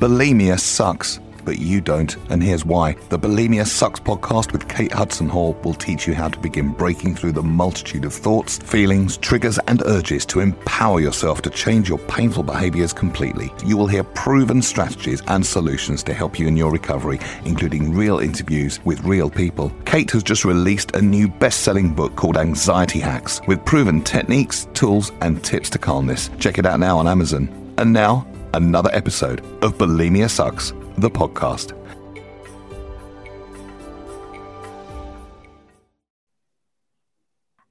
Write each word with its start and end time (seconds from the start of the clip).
Bulimia 0.00 0.58
sucks 0.58 1.20
but 1.44 1.58
you 1.58 1.80
don't, 1.80 2.16
and 2.30 2.42
here's 2.42 2.64
why. 2.64 2.94
The 3.08 3.18
Bulimia 3.18 3.66
Sucks 3.66 4.00
podcast 4.00 4.52
with 4.52 4.68
Kate 4.68 4.92
Hudson 4.92 5.28
Hall 5.28 5.54
will 5.64 5.74
teach 5.74 6.06
you 6.06 6.14
how 6.14 6.28
to 6.28 6.38
begin 6.38 6.72
breaking 6.72 7.16
through 7.16 7.32
the 7.32 7.42
multitude 7.42 8.04
of 8.04 8.14
thoughts, 8.14 8.58
feelings, 8.58 9.16
triggers, 9.16 9.58
and 9.66 9.82
urges 9.86 10.24
to 10.26 10.40
empower 10.40 11.00
yourself 11.00 11.42
to 11.42 11.50
change 11.50 11.88
your 11.88 11.98
painful 11.98 12.42
behaviors 12.42 12.92
completely. 12.92 13.52
You 13.64 13.76
will 13.76 13.86
hear 13.86 14.04
proven 14.04 14.62
strategies 14.62 15.22
and 15.26 15.44
solutions 15.44 16.02
to 16.04 16.14
help 16.14 16.38
you 16.38 16.46
in 16.46 16.56
your 16.56 16.70
recovery, 16.70 17.20
including 17.44 17.94
real 17.94 18.18
interviews 18.18 18.78
with 18.84 19.02
real 19.04 19.30
people. 19.30 19.72
Kate 19.84 20.10
has 20.12 20.22
just 20.22 20.44
released 20.44 20.94
a 20.94 21.02
new 21.02 21.28
best 21.28 21.60
selling 21.60 21.94
book 21.94 22.16
called 22.16 22.36
Anxiety 22.36 23.00
Hacks 23.00 23.40
with 23.46 23.64
proven 23.64 24.02
techniques, 24.02 24.68
tools, 24.74 25.12
and 25.20 25.42
tips 25.42 25.70
to 25.70 25.78
calmness. 25.78 26.30
Check 26.38 26.58
it 26.58 26.66
out 26.66 26.80
now 26.80 26.98
on 26.98 27.08
Amazon. 27.08 27.48
And 27.78 27.92
now, 27.92 28.26
another 28.54 28.90
episode 28.92 29.40
of 29.62 29.78
Bulimia 29.78 30.28
Sucks 30.28 30.72
the 30.98 31.10
podcast. 31.10 31.76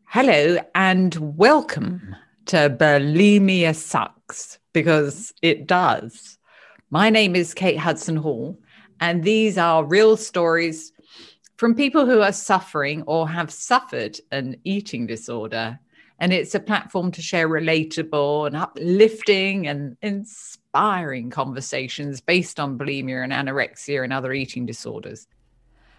Hello 0.05 0.57
and 0.73 1.37
welcome 1.37 2.15
to 2.45 2.69
Bulimia 2.69 3.75
Sucks 3.75 4.57
because 4.73 5.33
it 5.41 5.67
does. 5.67 6.37
My 6.89 7.09
name 7.09 7.35
is 7.35 7.53
Kate 7.53 7.77
Hudson 7.77 8.15
Hall, 8.15 8.57
and 9.01 9.23
these 9.23 9.57
are 9.57 9.85
real 9.85 10.17
stories 10.17 10.91
from 11.57 11.75
people 11.75 12.05
who 12.05 12.21
are 12.21 12.31
suffering 12.31 13.03
or 13.03 13.27
have 13.27 13.51
suffered 13.51 14.17
an 14.31 14.55
eating 14.63 15.05
disorder. 15.05 15.77
And 16.21 16.33
it's 16.33 16.55
a 16.55 16.59
platform 16.59 17.11
to 17.11 17.21
share 17.21 17.47
relatable 17.47 18.47
and 18.47 18.57
uplifting 18.57 19.67
and 19.67 19.95
inspiring 20.01 20.58
inspiring 20.73 21.31
conversations 21.31 22.21
based 22.21 22.59
on 22.59 22.77
bulimia 22.77 23.23
and 23.23 23.33
anorexia 23.33 24.03
and 24.03 24.13
other 24.13 24.33
eating 24.33 24.65
disorders. 24.65 25.27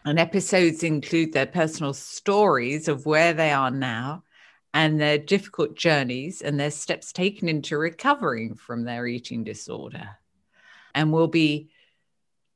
And 0.05 0.19
episodes 0.19 0.83
include 0.83 1.33
their 1.33 1.47
personal 1.47 1.93
stories 1.93 2.89
of 2.89 3.05
where 3.05 3.33
they 3.33 3.51
are 3.51 3.71
now 3.71 4.23
and 4.73 5.01
their 5.01 5.19
difficult 5.19 5.75
journeys 5.75 6.41
and 6.41 6.59
their 6.59 6.71
steps 6.71 7.13
taken 7.13 7.49
into 7.49 7.77
recovering 7.77 8.55
from 8.55 8.85
their 8.85 9.07
eating 9.07 9.43
disorder. 9.43 10.09
And 10.95 11.13
we'll 11.13 11.27
be 11.27 11.71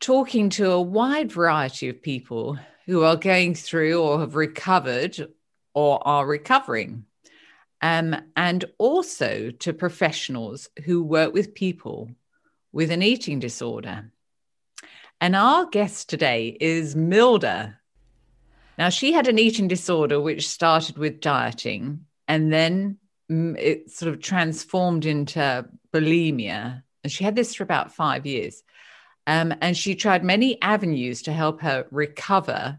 talking 0.00 0.50
to 0.50 0.70
a 0.70 0.80
wide 0.80 1.32
variety 1.32 1.88
of 1.88 2.00
people 2.00 2.58
who 2.86 3.02
are 3.02 3.16
going 3.16 3.54
through 3.54 4.00
or 4.00 4.20
have 4.20 4.36
recovered 4.36 5.32
or 5.74 6.06
are 6.06 6.26
recovering 6.26 7.06
um, 7.84 8.16
and 8.34 8.64
also 8.78 9.50
to 9.50 9.74
professionals 9.74 10.70
who 10.86 11.02
work 11.02 11.34
with 11.34 11.54
people 11.54 12.10
with 12.72 12.90
an 12.90 13.02
eating 13.02 13.40
disorder. 13.40 14.10
And 15.20 15.36
our 15.36 15.66
guest 15.66 16.08
today 16.08 16.56
is 16.58 16.94
Milda. 16.94 17.76
Now, 18.78 18.88
she 18.88 19.12
had 19.12 19.28
an 19.28 19.38
eating 19.38 19.68
disorder 19.68 20.18
which 20.18 20.48
started 20.48 20.96
with 20.96 21.20
dieting 21.20 22.06
and 22.26 22.50
then 22.50 22.96
mm, 23.30 23.54
it 23.58 23.90
sort 23.90 24.14
of 24.14 24.22
transformed 24.22 25.04
into 25.04 25.68
bulimia. 25.92 26.82
And 27.02 27.12
she 27.12 27.22
had 27.22 27.36
this 27.36 27.54
for 27.54 27.64
about 27.64 27.94
five 27.94 28.24
years. 28.24 28.62
Um, 29.26 29.52
and 29.60 29.76
she 29.76 29.94
tried 29.94 30.24
many 30.24 30.60
avenues 30.62 31.20
to 31.22 31.34
help 31.34 31.60
her 31.60 31.86
recover, 31.90 32.78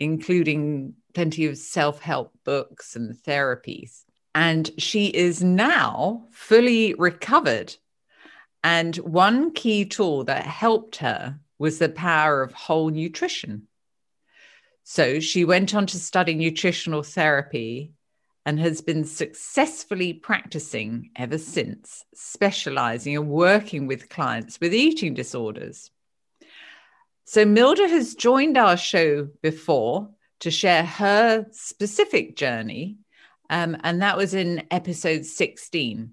including 0.00 0.94
plenty 1.12 1.44
of 1.44 1.58
self 1.58 2.00
help 2.00 2.32
books 2.42 2.96
and 2.96 3.14
therapies. 3.14 4.05
And 4.36 4.70
she 4.76 5.06
is 5.06 5.42
now 5.42 6.26
fully 6.30 6.92
recovered. 6.92 7.74
And 8.62 8.94
one 8.96 9.54
key 9.54 9.86
tool 9.86 10.24
that 10.24 10.44
helped 10.44 10.96
her 10.96 11.40
was 11.58 11.78
the 11.78 11.88
power 11.88 12.42
of 12.42 12.52
whole 12.52 12.90
nutrition. 12.90 13.66
So 14.84 15.20
she 15.20 15.46
went 15.46 15.74
on 15.74 15.86
to 15.86 15.98
study 15.98 16.34
nutritional 16.34 17.02
therapy 17.02 17.92
and 18.44 18.60
has 18.60 18.82
been 18.82 19.06
successfully 19.06 20.12
practicing 20.12 21.12
ever 21.16 21.38
since, 21.38 22.04
specializing 22.14 23.16
and 23.16 23.30
working 23.30 23.86
with 23.86 24.10
clients 24.10 24.60
with 24.60 24.74
eating 24.74 25.14
disorders. 25.14 25.90
So, 27.24 27.44
Milda 27.46 27.88
has 27.88 28.14
joined 28.14 28.56
our 28.58 28.76
show 28.76 29.28
before 29.40 30.10
to 30.40 30.50
share 30.50 30.84
her 30.84 31.46
specific 31.50 32.36
journey 32.36 32.98
um, 33.50 33.76
and 33.82 34.02
that 34.02 34.16
was 34.16 34.34
in 34.34 34.66
episode 34.70 35.24
16. 35.24 36.12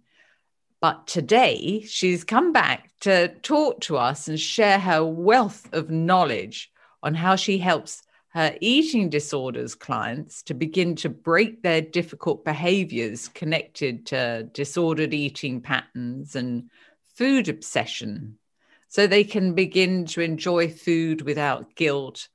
But 0.81 1.07
today 1.07 1.81
she's 1.81 2.23
come 2.23 2.51
back 2.51 2.91
to 3.01 3.29
talk 3.39 3.81
to 3.81 3.97
us 3.97 4.27
and 4.27 4.39
share 4.39 4.79
her 4.79 5.03
wealth 5.05 5.67
of 5.73 5.89
knowledge 5.89 6.71
on 7.01 7.13
how 7.13 7.35
she 7.35 7.57
helps 7.57 8.03
her 8.33 8.57
eating 8.61 9.09
disorders 9.09 9.75
clients 9.75 10.41
to 10.43 10.53
begin 10.53 10.95
to 10.95 11.09
break 11.09 11.61
their 11.61 11.81
difficult 11.81 12.43
behaviors 12.43 13.27
connected 13.27 14.07
to 14.07 14.49
disordered 14.53 15.13
eating 15.13 15.61
patterns 15.61 16.35
and 16.35 16.69
food 17.15 17.47
obsession 17.47 18.37
so 18.89 19.05
they 19.05 19.23
can 19.23 19.53
begin 19.53 20.05
to 20.05 20.21
enjoy 20.21 20.67
food 20.69 21.21
without 21.21 21.75
guilt 21.75 22.27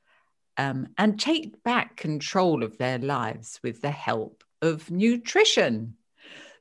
um, 0.57 0.89
and 0.97 1.21
take 1.21 1.63
back 1.63 1.97
control 1.97 2.63
of 2.63 2.79
their 2.79 2.99
lives 2.99 3.61
with 3.63 3.81
the 3.81 3.91
help 3.91 4.45
of 4.63 4.91
nutrition. 4.91 5.95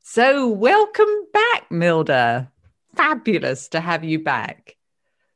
So, 0.01 0.47
welcome 0.47 1.27
back, 1.33 1.69
Milda. 1.69 2.49
Fabulous 2.95 3.67
to 3.69 3.79
have 3.79 4.03
you 4.03 4.19
back. 4.19 4.75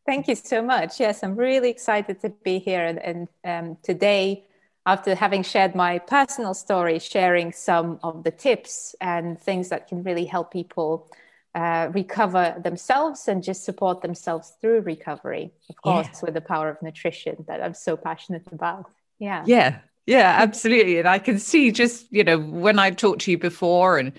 Thank 0.05 0.27
you 0.27 0.35
so 0.35 0.61
much. 0.61 0.99
Yes, 0.99 1.23
I'm 1.23 1.35
really 1.35 1.69
excited 1.69 2.21
to 2.21 2.29
be 2.29 2.59
here. 2.59 2.85
And, 2.85 2.99
and 2.99 3.27
um, 3.43 3.77
today, 3.83 4.45
after 4.85 5.13
having 5.13 5.43
shared 5.43 5.75
my 5.75 5.99
personal 5.99 6.53
story, 6.53 6.99
sharing 6.99 7.51
some 7.51 7.99
of 8.01 8.23
the 8.23 8.31
tips 8.31 8.95
and 8.99 9.39
things 9.39 9.69
that 9.69 9.87
can 9.87 10.03
really 10.03 10.25
help 10.25 10.51
people 10.51 11.11
uh, 11.53 11.89
recover 11.93 12.55
themselves 12.63 13.27
and 13.27 13.43
just 13.43 13.63
support 13.63 14.01
themselves 14.01 14.53
through 14.59 14.81
recovery, 14.81 15.51
of 15.69 15.75
course, 15.81 16.07
yeah. 16.07 16.19
with 16.23 16.33
the 16.33 16.41
power 16.41 16.69
of 16.69 16.81
nutrition 16.81 17.43
that 17.47 17.61
I'm 17.61 17.73
so 17.73 17.95
passionate 17.95 18.47
about. 18.51 18.89
Yeah. 19.19 19.43
Yeah. 19.45 19.79
Yeah, 20.05 20.35
absolutely. 20.39 20.99
And 20.99 21.07
I 21.07 21.19
can 21.19 21.39
see 21.39 21.71
just, 21.71 22.07
you 22.11 22.23
know, 22.23 22.39
when 22.39 22.79
I've 22.79 22.97
talked 22.97 23.21
to 23.21 23.31
you 23.31 23.37
before 23.37 23.97
and 23.97 24.13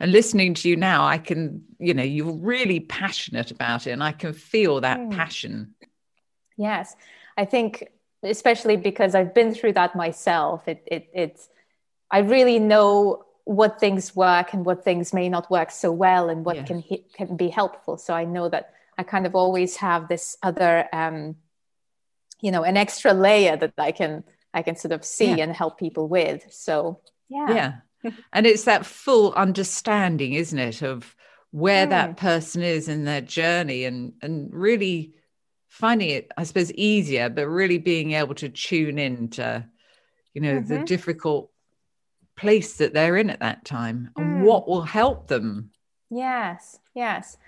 and 0.00 0.10
listening 0.10 0.54
to 0.54 0.68
you 0.68 0.74
now, 0.74 1.06
I 1.06 1.18
can, 1.18 1.62
you 1.78 1.94
know, 1.94 2.02
you're 2.02 2.32
really 2.32 2.80
passionate 2.80 3.52
about 3.52 3.86
it 3.86 3.92
and 3.92 4.02
I 4.02 4.10
can 4.10 4.32
feel 4.32 4.80
that 4.80 4.98
mm. 4.98 5.12
passion. 5.12 5.76
Yes. 6.56 6.96
I 7.36 7.44
think 7.44 7.88
especially 8.22 8.76
because 8.76 9.14
I've 9.14 9.34
been 9.34 9.54
through 9.54 9.74
that 9.74 9.96
myself, 9.96 10.66
it 10.68 10.82
it 10.86 11.08
it's 11.12 11.48
I 12.10 12.18
really 12.18 12.58
know 12.58 13.24
what 13.44 13.80
things 13.80 14.14
work 14.14 14.52
and 14.52 14.64
what 14.64 14.84
things 14.84 15.12
may 15.12 15.28
not 15.28 15.50
work 15.50 15.70
so 15.70 15.90
well 15.90 16.28
and 16.28 16.44
what 16.44 16.66
can 16.66 16.82
can 17.14 17.36
be 17.36 17.48
helpful. 17.48 17.96
So 17.96 18.14
I 18.14 18.24
know 18.24 18.48
that 18.48 18.74
I 18.98 19.02
kind 19.02 19.26
of 19.26 19.34
always 19.34 19.76
have 19.76 20.08
this 20.08 20.36
other 20.42 20.88
um 20.92 21.36
you 22.40 22.50
know 22.50 22.62
an 22.64 22.76
extra 22.76 23.12
layer 23.12 23.56
that 23.56 23.74
I 23.78 23.92
can 23.92 24.24
I 24.54 24.62
can 24.62 24.76
sort 24.76 24.92
of 24.92 25.04
see 25.04 25.34
yeah. 25.36 25.44
and 25.44 25.52
help 25.52 25.78
people 25.78 26.08
with. 26.08 26.46
So 26.50 27.00
yeah. 27.28 27.80
Yeah. 28.04 28.10
and 28.32 28.46
it's 28.46 28.64
that 28.64 28.84
full 28.84 29.32
understanding, 29.34 30.34
isn't 30.34 30.58
it, 30.58 30.82
of 30.82 31.14
where 31.50 31.86
mm. 31.86 31.90
that 31.90 32.16
person 32.16 32.62
is 32.62 32.88
in 32.88 33.04
their 33.04 33.20
journey 33.20 33.84
and 33.84 34.14
and 34.22 34.52
really 34.52 35.14
finding 35.68 36.10
it, 36.10 36.30
I 36.36 36.44
suppose, 36.44 36.70
easier, 36.72 37.30
but 37.30 37.46
really 37.48 37.78
being 37.78 38.12
able 38.12 38.34
to 38.34 38.50
tune 38.50 38.98
in 38.98 39.30
to, 39.30 39.66
you 40.34 40.42
know, 40.42 40.56
mm-hmm. 40.56 40.68
the 40.68 40.84
difficult 40.84 41.50
place 42.36 42.76
that 42.76 42.92
they're 42.92 43.16
in 43.16 43.30
at 43.30 43.40
that 43.40 43.64
time 43.64 44.10
mm. 44.14 44.22
and 44.22 44.44
what 44.44 44.68
will 44.68 44.82
help 44.82 45.28
them. 45.28 45.70
Yes, 46.10 46.78
yes. 46.94 47.38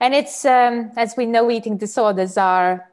And 0.00 0.14
it's 0.14 0.44
um, 0.44 0.90
as 0.96 1.14
we 1.16 1.26
know, 1.26 1.50
eating 1.50 1.76
disorders 1.76 2.36
are 2.36 2.90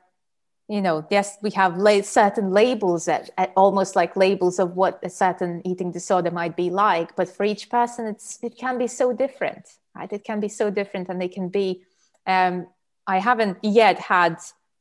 you 0.71 0.81
know 0.81 1.05
yes 1.11 1.37
we 1.41 1.51
have 1.51 1.77
la- 1.77 2.01
certain 2.01 2.51
labels 2.51 3.03
that 3.05 3.29
almost 3.57 3.95
like 3.97 4.15
labels 4.15 4.57
of 4.57 4.77
what 4.77 4.99
a 5.03 5.09
certain 5.09 5.61
eating 5.65 5.91
disorder 5.91 6.31
might 6.31 6.55
be 6.55 6.69
like 6.69 7.13
but 7.17 7.27
for 7.27 7.43
each 7.43 7.69
person 7.69 8.07
it's 8.07 8.39
it 8.41 8.55
can 8.57 8.77
be 8.77 8.87
so 8.87 9.11
different 9.11 9.65
right? 9.95 10.13
It 10.13 10.23
can 10.23 10.39
be 10.39 10.47
so 10.47 10.69
different 10.69 11.09
and 11.09 11.19
they 11.21 11.27
can 11.27 11.49
be 11.49 11.83
um, 12.25 12.67
i 13.05 13.17
haven't 13.19 13.57
yet 13.61 13.99
had 13.99 14.37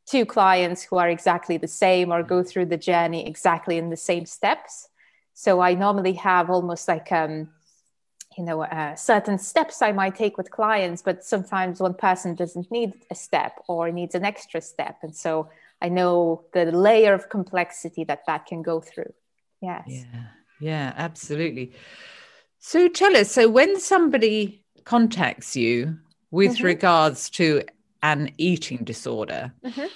two 0.06 0.24
clients 0.24 0.80
who 0.84 0.96
are 0.96 1.08
exactly 1.08 1.56
the 1.56 1.74
same 1.84 2.12
or 2.12 2.22
go 2.22 2.42
through 2.44 2.66
the 2.66 2.76
journey 2.76 3.26
exactly 3.26 3.76
in 3.78 3.90
the 3.90 3.96
same 4.10 4.26
steps. 4.26 4.88
So 5.34 5.60
i 5.60 5.74
normally 5.74 6.14
have 6.30 6.50
almost 6.50 6.86
like 6.86 7.10
um, 7.10 7.48
you 8.38 8.44
know 8.44 8.62
uh, 8.62 8.94
certain 8.94 9.38
steps 9.38 9.82
i 9.82 9.90
might 9.90 10.14
take 10.14 10.38
with 10.38 10.52
clients 10.52 11.02
but 11.02 11.24
sometimes 11.24 11.80
one 11.80 11.94
person 11.94 12.36
doesn't 12.36 12.70
need 12.70 12.92
a 13.10 13.14
step 13.14 13.52
or 13.66 13.90
needs 13.90 14.14
an 14.14 14.24
extra 14.24 14.60
step. 14.60 14.98
And 15.02 15.14
so 15.16 15.48
I 15.82 15.88
know 15.88 16.44
the 16.52 16.66
layer 16.66 17.14
of 17.14 17.28
complexity 17.28 18.04
that 18.04 18.26
that 18.26 18.46
can 18.46 18.62
go 18.62 18.80
through. 18.80 19.12
Yes. 19.60 19.84
Yeah. 19.86 20.24
Yeah, 20.60 20.92
absolutely. 20.96 21.72
So 22.58 22.88
tell 22.88 23.16
us 23.16 23.32
so 23.32 23.48
when 23.48 23.80
somebody 23.80 24.62
contacts 24.84 25.56
you 25.56 25.98
with 26.30 26.56
mm-hmm. 26.56 26.66
regards 26.66 27.30
to 27.30 27.62
an 28.02 28.30
eating 28.36 28.78
disorder, 28.84 29.52
mm-hmm. 29.64 29.86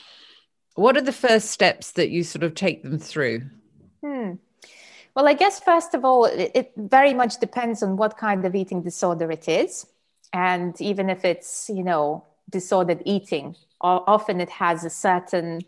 what 0.75 0.97
are 0.97 1.03
the 1.03 1.13
first 1.13 1.51
steps 1.51 1.93
that 1.93 2.11
you 2.11 2.25
sort 2.25 2.43
of 2.43 2.55
take 2.55 2.83
them 2.83 2.99
through? 2.99 3.43
Hmm. 4.03 4.33
Well, 5.15 5.29
I 5.29 5.35
guess 5.35 5.61
first 5.61 5.95
of 5.95 6.05
all, 6.05 6.25
it, 6.25 6.51
it 6.55 6.73
very 6.77 7.15
much 7.15 7.39
depends 7.39 7.83
on 7.83 7.97
what 7.97 8.17
kind 8.17 8.45
of 8.45 8.55
eating 8.55 8.83
disorder 8.83 9.31
it 9.31 9.49
is. 9.49 9.87
And 10.33 10.79
even 10.81 11.09
if 11.09 11.25
it's, 11.25 11.71
you 11.73 11.85
know, 11.85 12.25
disordered 12.51 13.03
eating, 13.05 13.55
often 13.81 14.41
it 14.41 14.51
has 14.51 14.85
a 14.85 14.91
certain, 14.91 15.61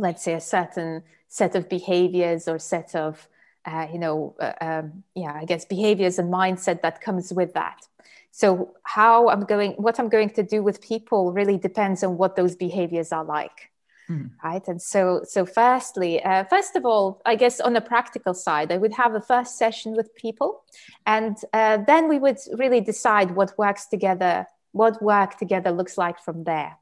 let's 0.00 0.22
say, 0.22 0.34
a 0.34 0.40
certain 0.40 1.02
set 1.28 1.54
of 1.54 1.68
behaviors 1.68 2.48
or 2.48 2.58
set 2.58 2.94
of, 2.94 3.28
uh, 3.64 3.86
you 3.92 3.98
know, 3.98 4.34
uh, 4.40 4.52
um, 4.60 5.04
yeah, 5.14 5.32
I 5.32 5.44
guess 5.44 5.64
behaviors 5.64 6.18
and 6.18 6.32
mindset 6.32 6.82
that 6.82 7.00
comes 7.00 7.32
with 7.32 7.54
that. 7.54 7.86
So 8.32 8.74
how 8.82 9.28
I'm 9.28 9.44
going, 9.44 9.72
what 9.72 9.98
I'm 10.00 10.08
going 10.08 10.30
to 10.30 10.42
do 10.42 10.62
with 10.62 10.80
people 10.80 11.32
really 11.32 11.58
depends 11.58 12.02
on 12.02 12.16
what 12.16 12.36
those 12.36 12.56
behaviors 12.56 13.12
are 13.12 13.24
like. 13.24 13.70
Mm. 14.10 14.30
Right. 14.42 14.66
And 14.66 14.82
so, 14.82 15.22
so 15.24 15.46
firstly, 15.46 16.22
uh, 16.22 16.44
first 16.44 16.74
of 16.74 16.84
all, 16.84 17.22
I 17.24 17.36
guess 17.36 17.60
on 17.60 17.74
the 17.74 17.80
practical 17.80 18.34
side, 18.34 18.72
I 18.72 18.76
would 18.76 18.92
have 18.94 19.14
a 19.14 19.20
first 19.20 19.56
session 19.56 19.94
with 19.94 20.14
people, 20.16 20.64
and 21.06 21.36
uh, 21.52 21.78
then 21.86 22.08
we 22.08 22.18
would 22.18 22.38
really 22.58 22.80
decide 22.80 23.30
what 23.36 23.56
works 23.56 23.86
together, 23.86 24.46
what 24.72 25.00
work 25.00 25.38
together 25.38 25.70
looks 25.70 25.96
like 25.96 26.18
from 26.18 26.42
there. 26.42 26.76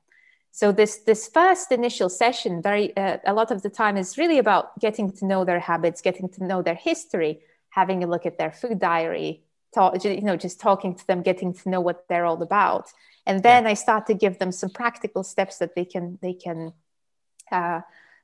So 0.50 0.73
this 0.73 0.99
this 0.99 1.29
first 1.29 1.71
initial 1.73 2.09
session, 2.09 2.62
very 2.62 2.97
uh, 2.97 3.19
a 3.25 3.33
lot 3.33 3.50
of 3.50 3.62
the 3.62 3.71
time, 3.71 3.97
is 3.97 4.19
really 4.19 4.39
about 4.39 4.79
getting 4.81 5.12
to 5.12 5.27
know 5.27 5.45
their 5.45 5.61
habits, 5.61 6.00
getting 6.00 6.29
to 6.31 6.45
know 6.45 6.62
their 6.62 6.75
history, 6.75 7.41
having 7.71 8.03
a 8.03 8.06
look 8.06 8.27
at 8.27 8.39
their 8.39 8.50
food 8.50 8.79
diary, 8.81 9.43
talk, 9.75 10.03
you 10.05 10.21
know, 10.21 10.37
just 10.37 10.61
talking 10.61 10.95
to 10.95 11.06
them, 11.06 11.23
getting 11.23 11.55
to 11.55 11.69
know 11.69 11.81
what 11.81 12.09
they're 12.09 12.27
all 12.27 12.43
about, 12.43 12.91
and 13.27 13.43
then 13.43 13.65
yeah. 13.65 13.71
I 13.71 13.75
start 13.75 14.06
to 14.06 14.15
give 14.15 14.39
them 14.39 14.53
some 14.53 14.71
practical 14.71 15.23
steps 15.23 15.59
that 15.59 15.75
they 15.75 15.85
can 15.85 16.19
they 16.23 16.33
can 16.33 16.73
uh, 17.53 17.83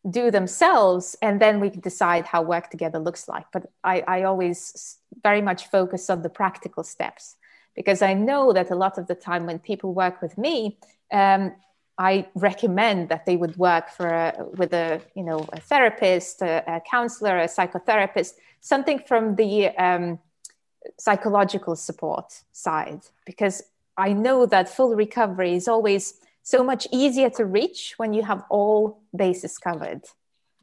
do 0.08 0.30
themselves, 0.30 1.16
and 1.22 1.40
then 1.40 1.60
we 1.60 1.70
can 1.70 1.80
decide 1.80 2.26
how 2.26 2.42
work 2.42 2.70
together 2.70 2.98
looks 2.98 3.28
like. 3.28 3.46
But 3.52 3.70
I, 3.82 4.00
I 4.06 4.22
always 4.24 4.98
very 5.22 5.40
much 5.40 5.70
focus 5.70 6.10
on 6.10 6.22
the 6.22 6.28
practical 6.28 6.82
steps 6.82 7.36
because 7.74 8.02
I 8.02 8.14
know 8.14 8.52
that 8.52 8.70
a 8.70 8.76
lot 8.76 8.98
of 8.98 9.06
the 9.06 9.14
time 9.14 9.46
when 9.46 9.58
people 9.58 9.94
work 9.94 10.20
with 10.22 10.36
me, 10.38 10.78
um, 11.12 11.54
I 11.98 12.26
recommend 12.34 13.08
that 13.08 13.24
they 13.24 13.36
would 13.36 13.56
work 13.56 13.88
for 13.88 14.08
a, 14.08 14.46
with 14.56 14.72
a 14.72 15.00
you 15.14 15.22
know 15.22 15.46
a 15.52 15.60
therapist, 15.60 16.42
a, 16.42 16.64
a 16.66 16.80
counselor, 16.80 17.38
a 17.38 17.46
psychotherapist, 17.46 18.34
something 18.60 18.98
from 18.98 19.36
the 19.36 19.68
um, 19.76 20.18
psychological 20.98 21.76
support 21.76 22.42
side, 22.52 23.00
because 23.24 23.62
I 23.96 24.12
know 24.12 24.44
that 24.46 24.68
full 24.68 24.96
recovery 24.96 25.54
is 25.54 25.68
always 25.68 26.14
so 26.42 26.64
much 26.64 26.88
easier 26.90 27.30
to 27.30 27.44
reach 27.44 27.94
when 27.96 28.12
you 28.12 28.22
have 28.22 28.42
all 28.50 29.00
bases 29.14 29.56
covered. 29.56 30.02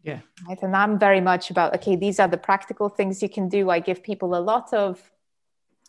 Yeah. 0.03 0.19
Right. 0.47 0.61
And 0.61 0.75
I'm 0.75 0.99
very 0.99 1.21
much 1.21 1.49
about 1.49 1.73
okay, 1.75 1.95
these 1.95 2.19
are 2.19 2.27
the 2.27 2.37
practical 2.37 2.89
things 2.89 3.23
you 3.23 3.29
can 3.29 3.47
do. 3.47 3.69
I 3.69 3.79
give 3.79 4.03
people 4.03 4.35
a 4.35 4.41
lot 4.41 4.73
of 4.73 5.11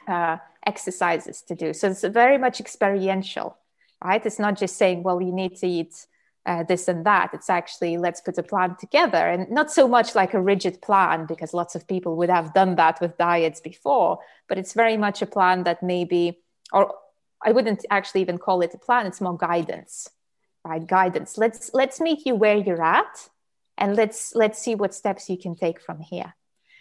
uh, 0.07 0.37
exercises 0.65 1.43
to 1.43 1.57
do, 1.57 1.73
so 1.73 1.91
it's 1.91 2.05
very 2.05 2.39
much 2.39 2.61
experiential 2.61 3.57
right? 4.05 4.25
It's 4.25 4.39
not 4.39 4.59
just 4.59 4.77
saying, 4.77 5.03
well, 5.03 5.21
you 5.21 5.33
need 5.33 5.57
to 5.57 5.67
eat 5.67 6.07
uh, 6.45 6.65
this 6.65 6.89
and 6.89 7.07
that. 7.07 7.31
It's 7.33 7.49
actually, 7.49 7.99
let's 7.99 8.21
put 8.21 8.39
a 8.39 8.43
plan 8.43 8.77
together 8.77 9.19
and 9.19 9.51
not 9.51 9.71
so 9.71 9.87
much 9.87 10.15
like 10.15 10.35
a 10.35 10.41
rigid 10.41 10.83
plan, 10.83 11.27
because 11.27 11.55
lots 11.55 11.75
of 11.75 11.87
people 11.87 12.17
would 12.17 12.31
have 12.31 12.53
done 12.53 12.75
that 12.77 13.01
with 13.01 13.17
diets 13.17 13.61
before, 13.61 14.19
but 14.49 14.59
it's 14.59 14.73
very 14.73 14.97
much 14.97 15.23
a 15.23 15.27
plan 15.27 15.65
that 15.65 15.83
maybe, 15.83 16.41
or 16.73 16.95
I 17.45 17.53
wouldn't 17.53 17.85
actually 17.91 18.23
even 18.23 18.39
call 18.39 18.61
it 18.63 18.75
a 18.75 18.79
plan, 18.79 19.07
it's 19.07 19.21
more 19.21 19.37
guidance, 19.37 20.09
right? 20.65 20.85
Guidance. 20.85 21.39
Let's, 21.39 21.71
let's 21.75 22.01
meet 22.01 22.27
you 22.27 22.35
where 22.35 22.57
you're 22.57 22.83
at 22.83 23.29
and 23.79 23.97
let's, 23.97 24.35
let's 24.35 24.59
see 24.59 24.75
what 24.75 24.95
steps 24.95 25.31
you 25.31 25.37
can 25.37 25.55
take 25.55 25.81
from 25.81 26.01
here. 26.01 26.35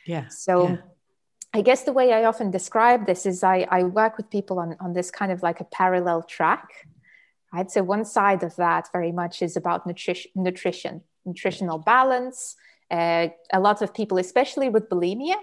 Yeah. 0.06 0.28
So, 0.30 0.70
yeah. 0.70 0.78
I 1.54 1.62
guess 1.62 1.84
the 1.84 1.92
way 1.92 2.14
I 2.14 2.24
often 2.24 2.50
describe 2.50 3.06
this 3.06 3.26
is 3.26 3.44
I, 3.44 3.68
I 3.70 3.84
work 3.84 4.16
with 4.18 4.30
people 4.30 4.58
on, 4.58 4.78
on 4.80 4.94
this 4.94 5.12
kind 5.12 5.34
of 5.34 5.44
like 5.44 5.60
a 5.60 5.66
parallel 5.66 6.24
track 6.24 6.88
right? 7.54 7.70
So 7.70 7.84
one 7.84 8.06
side 8.06 8.44
of 8.44 8.56
that 8.56 8.90
very 8.92 9.12
much 9.12 9.42
is 9.42 9.58
about 9.58 9.86
nutrition, 9.86 10.32
nutrition 10.36 11.02
nutritional 11.26 11.78
balance. 11.78 12.56
Uh, 12.90 13.30
a 13.54 13.60
lot 13.60 13.82
of 13.82 13.94
people, 13.94 14.18
especially 14.18 14.70
with 14.70 14.90
bulimia, 14.90 15.36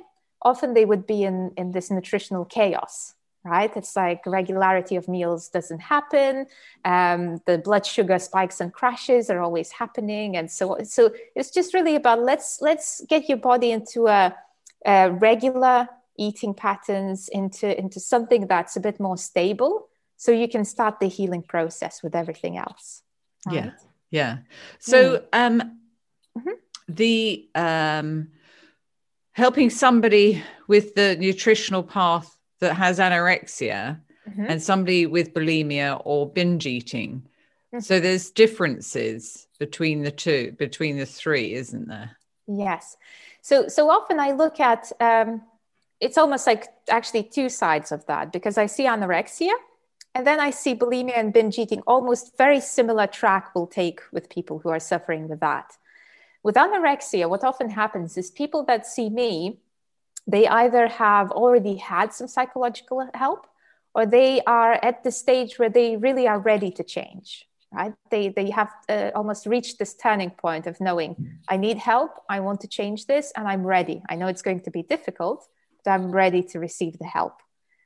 often 0.42 0.74
they 0.74 0.84
would 0.84 1.06
be 1.06 1.24
in, 1.24 1.52
in 1.56 1.72
this 1.72 1.90
nutritional 1.90 2.44
chaos, 2.44 3.14
right? 3.44 3.74
It's 3.76 3.96
like 3.96 4.26
regularity 4.26 4.96
of 4.96 5.08
meals 5.08 5.48
doesn't 5.48 5.80
happen. 5.80 6.46
Um, 6.84 7.40
the 7.46 7.58
blood 7.58 7.86
sugar 7.86 8.18
spikes 8.18 8.60
and 8.60 8.72
crashes 8.72 9.30
are 9.30 9.40
always 9.40 9.72
happening, 9.72 10.36
and 10.36 10.50
so 10.50 10.78
so 10.84 11.12
it's 11.34 11.50
just 11.50 11.74
really 11.74 11.96
about 11.96 12.20
let's 12.20 12.60
let's 12.60 13.02
get 13.08 13.28
your 13.28 13.38
body 13.38 13.72
into 13.72 14.08
a, 14.08 14.36
a 14.84 15.10
regular 15.10 15.88
eating 16.18 16.52
patterns 16.52 17.28
into 17.28 17.78
into 17.78 18.00
something 18.00 18.46
that's 18.46 18.76
a 18.76 18.80
bit 18.80 19.00
more 19.00 19.16
stable 19.16 19.88
so 20.18 20.32
you 20.32 20.48
can 20.48 20.64
start 20.64 21.00
the 21.00 21.08
healing 21.08 21.42
process 21.42 22.02
with 22.02 22.14
everything 22.14 22.58
else 22.58 23.02
right? 23.46 23.54
yeah 23.54 23.70
yeah 24.10 24.38
so 24.78 25.24
um 25.32 25.62
mm-hmm. 26.36 26.50
the 26.88 27.48
um 27.54 28.28
helping 29.32 29.70
somebody 29.70 30.42
with 30.66 30.94
the 30.94 31.16
nutritional 31.16 31.82
path 31.82 32.36
that 32.58 32.74
has 32.74 32.98
anorexia 32.98 33.98
mm-hmm. 34.28 34.46
and 34.46 34.62
somebody 34.62 35.06
with 35.06 35.32
bulimia 35.32 36.02
or 36.04 36.28
binge 36.28 36.66
eating 36.66 37.22
mm-hmm. 37.72 37.78
so 37.78 38.00
there's 38.00 38.30
differences 38.30 39.46
between 39.58 40.02
the 40.02 40.10
two 40.10 40.52
between 40.58 40.98
the 40.98 41.06
three 41.06 41.54
isn't 41.54 41.88
there 41.88 42.10
yes 42.46 42.96
so 43.40 43.68
so 43.68 43.88
often 43.88 44.18
i 44.18 44.32
look 44.32 44.58
at 44.60 44.90
um 45.00 45.40
it's 46.00 46.16
almost 46.16 46.46
like 46.46 46.68
actually 46.88 47.22
two 47.22 47.48
sides 47.48 47.92
of 47.92 48.04
that 48.06 48.32
because 48.32 48.58
i 48.58 48.66
see 48.66 48.84
anorexia 48.84 49.52
and 50.14 50.26
then 50.26 50.40
I 50.40 50.50
see 50.50 50.74
bulimia 50.74 51.16
and 51.16 51.32
binge 51.32 51.58
eating 51.58 51.82
almost 51.86 52.36
very 52.36 52.60
similar 52.60 53.06
track 53.06 53.54
will 53.54 53.66
take 53.66 54.00
with 54.12 54.30
people 54.30 54.58
who 54.58 54.68
are 54.70 54.80
suffering 54.80 55.28
with 55.28 55.40
that. 55.40 55.76
With 56.42 56.56
anorexia, 56.56 57.28
what 57.28 57.44
often 57.44 57.70
happens 57.70 58.16
is 58.16 58.30
people 58.30 58.64
that 58.64 58.86
see 58.86 59.10
me, 59.10 59.58
they 60.26 60.46
either 60.46 60.88
have 60.88 61.30
already 61.30 61.76
had 61.76 62.12
some 62.12 62.28
psychological 62.28 63.08
help 63.14 63.46
or 63.94 64.06
they 64.06 64.40
are 64.42 64.72
at 64.72 65.04
the 65.04 65.10
stage 65.10 65.58
where 65.58 65.70
they 65.70 65.96
really 65.96 66.26
are 66.28 66.38
ready 66.38 66.70
to 66.72 66.84
change 66.84 67.48
right? 67.72 67.92
They 68.10 68.30
they 68.30 68.50
have 68.50 68.70
uh, 68.88 69.10
almost 69.14 69.46
reached 69.46 69.78
this 69.78 69.94
turning 69.94 70.30
point 70.30 70.66
of 70.66 70.80
knowing 70.80 71.38
i 71.48 71.56
need 71.56 71.76
help 71.76 72.12
i 72.28 72.40
want 72.40 72.60
to 72.62 72.68
change 72.68 73.06
this 73.06 73.32
and 73.36 73.46
i'm 73.46 73.64
ready. 73.64 74.02
I 74.08 74.14
know 74.16 74.26
it's 74.26 74.42
going 74.42 74.60
to 74.60 74.70
be 74.70 74.82
difficult 74.82 75.46
but 75.84 75.90
i'm 75.90 76.10
ready 76.10 76.42
to 76.44 76.58
receive 76.58 76.98
the 76.98 77.06
help 77.06 77.42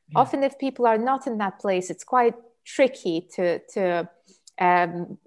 yeah. 0.09 0.19
often 0.19 0.43
if 0.43 0.59
people 0.59 0.87
are 0.87 0.99
not 0.99 1.27
in 1.27 1.39
that 1.39 1.59
place 1.59 1.91
it's 1.91 2.05
quite 2.05 2.35
tricky 2.65 3.27
to 3.35 3.59
to 3.61 4.09
um, 4.59 5.19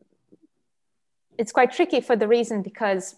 it's 1.38 1.52
quite 1.52 1.72
tricky 1.72 2.02
for 2.02 2.16
the 2.16 2.28
reason 2.28 2.62
because 2.62 3.16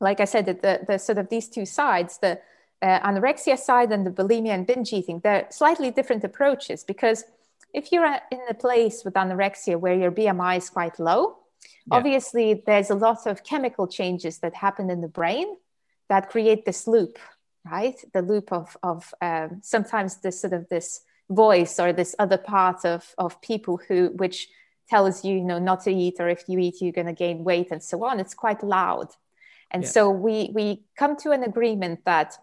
like 0.00 0.20
i 0.20 0.24
said 0.24 0.46
the, 0.46 0.80
the 0.86 0.98
sort 0.98 1.18
of 1.18 1.28
these 1.28 1.48
two 1.48 1.66
sides 1.66 2.18
the 2.18 2.38
uh, 2.82 3.00
anorexia 3.08 3.58
side 3.58 3.92
and 3.92 4.06
the 4.06 4.10
bulimia 4.10 4.50
and 4.50 4.66
binge 4.66 4.92
eating 4.92 5.20
they're 5.20 5.46
slightly 5.50 5.90
different 5.90 6.24
approaches 6.24 6.84
because 6.84 7.24
if 7.72 7.90
you're 7.90 8.04
in 8.04 8.40
a 8.50 8.54
place 8.54 9.04
with 9.04 9.14
anorexia 9.14 9.78
where 9.78 9.94
your 9.94 10.10
bmi 10.10 10.56
is 10.56 10.68
quite 10.70 10.98
low 10.98 11.36
yeah. 11.86 11.96
obviously 11.96 12.62
there's 12.66 12.90
a 12.90 12.94
lot 12.94 13.26
of 13.26 13.44
chemical 13.44 13.86
changes 13.86 14.38
that 14.38 14.54
happen 14.54 14.90
in 14.90 15.00
the 15.00 15.08
brain 15.08 15.56
that 16.08 16.28
create 16.28 16.64
this 16.64 16.86
loop 16.86 17.18
right? 17.64 17.96
The 18.12 18.22
loop 18.22 18.52
of 18.52 18.76
of 18.82 19.14
um, 19.20 19.60
sometimes 19.62 20.16
this 20.16 20.40
sort 20.40 20.52
of 20.52 20.68
this 20.68 21.02
voice 21.30 21.78
or 21.78 21.92
this 21.92 22.14
other 22.18 22.38
part 22.38 22.84
of 22.84 23.14
of 23.18 23.40
people 23.40 23.80
who 23.88 24.08
which 24.16 24.48
tells 24.88 25.24
you 25.24 25.36
you 25.36 25.44
know 25.44 25.58
not 25.58 25.82
to 25.84 25.90
eat 25.90 26.16
or 26.18 26.28
if 26.28 26.44
you 26.48 26.58
eat 26.58 26.80
you're 26.80 26.92
going 26.92 27.06
to 27.06 27.12
gain 27.12 27.44
weight 27.44 27.70
and 27.70 27.82
so 27.82 28.04
on. 28.04 28.20
It's 28.20 28.34
quite 28.34 28.62
loud. 28.62 29.08
And 29.70 29.82
yeah. 29.82 29.88
so 29.88 30.10
we 30.10 30.50
we 30.52 30.82
come 30.96 31.16
to 31.16 31.30
an 31.30 31.42
agreement 31.42 32.04
that 32.04 32.38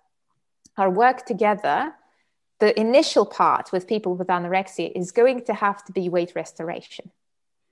our 0.77 0.89
work 0.89 1.25
together 1.25 1.93
the 2.59 2.77
initial 2.77 3.25
part 3.25 3.71
with 3.71 3.87
people 3.87 4.15
with 4.15 4.27
anorexia 4.27 4.91
is 4.93 5.11
going 5.11 5.45
to 5.45 5.53
have 5.53 5.83
to 5.85 5.91
be 5.91 6.09
weight 6.09 6.33
restoration 6.35 7.11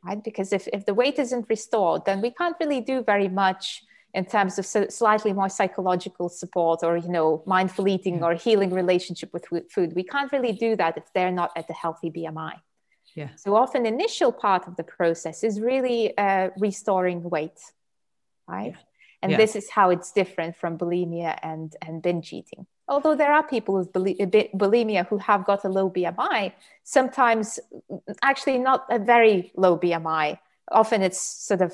right? 0.04 0.24
Because 0.24 0.54
if, 0.54 0.68
if 0.72 0.86
the 0.86 0.94
weight 0.94 1.20
isn't 1.20 1.50
restored 1.50 2.06
then 2.06 2.22
we 2.22 2.32
can't 2.32 2.56
really 2.60 2.82
do 2.82 3.04
very 3.04 3.28
much 3.28 3.84
in 4.18 4.26
terms 4.26 4.54
of 4.60 4.66
slightly 5.02 5.32
more 5.32 5.48
psychological 5.58 6.28
support 6.28 6.80
or 6.84 6.98
you 6.98 7.12
know 7.18 7.44
mindful 7.46 7.88
eating 7.88 8.24
or 8.24 8.34
healing 8.34 8.72
relationship 8.84 9.30
with 9.32 9.46
food 9.74 9.90
we 10.00 10.04
can't 10.14 10.32
really 10.32 10.54
do 10.66 10.76
that 10.76 10.98
if 10.98 11.06
they're 11.14 11.38
not 11.42 11.52
at 11.56 11.70
a 11.70 11.78
healthy 11.84 12.10
bmi 12.10 12.54
yeah 13.20 13.30
so 13.36 13.56
often 13.56 13.86
initial 13.86 14.32
part 14.32 14.68
of 14.68 14.76
the 14.80 14.88
process 15.00 15.44
is 15.44 15.54
really 15.72 16.18
uh, 16.18 16.50
restoring 16.68 17.20
weight 17.36 17.60
right 18.48 18.74
yeah. 18.76 19.22
and 19.22 19.32
yeah. 19.32 19.38
this 19.38 19.56
is 19.60 19.70
how 19.78 19.88
it's 19.96 20.12
different 20.22 20.56
from 20.62 20.78
bulimia 20.78 21.38
and 21.52 21.76
and 21.86 22.02
binge 22.02 22.34
eating 22.34 22.66
although 22.88 23.16
there 23.16 23.34
are 23.38 23.44
people 23.44 23.74
with 23.76 23.92
bulimia 23.94 25.06
who 25.08 25.18
have 25.18 25.46
got 25.46 25.66
a 25.66 25.70
low 25.70 25.90
BMI, 25.90 26.54
sometimes 26.84 27.60
actually 28.22 28.58
not 28.58 28.86
a 28.90 28.98
very 28.98 29.52
low 29.56 29.78
BMI. 29.78 30.40
Often 30.72 31.02
it's 31.02 31.22
sort 31.22 31.62
of, 31.62 31.74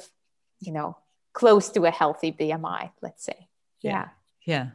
you 0.60 0.72
know, 0.72 0.98
close 1.34 1.70
to 1.70 1.86
a 1.86 1.92
healthy 1.92 2.32
BMI, 2.32 2.92
let's 3.02 3.24
say. 3.24 3.48
Yeah. 3.82 4.10
Yeah. 4.46 4.70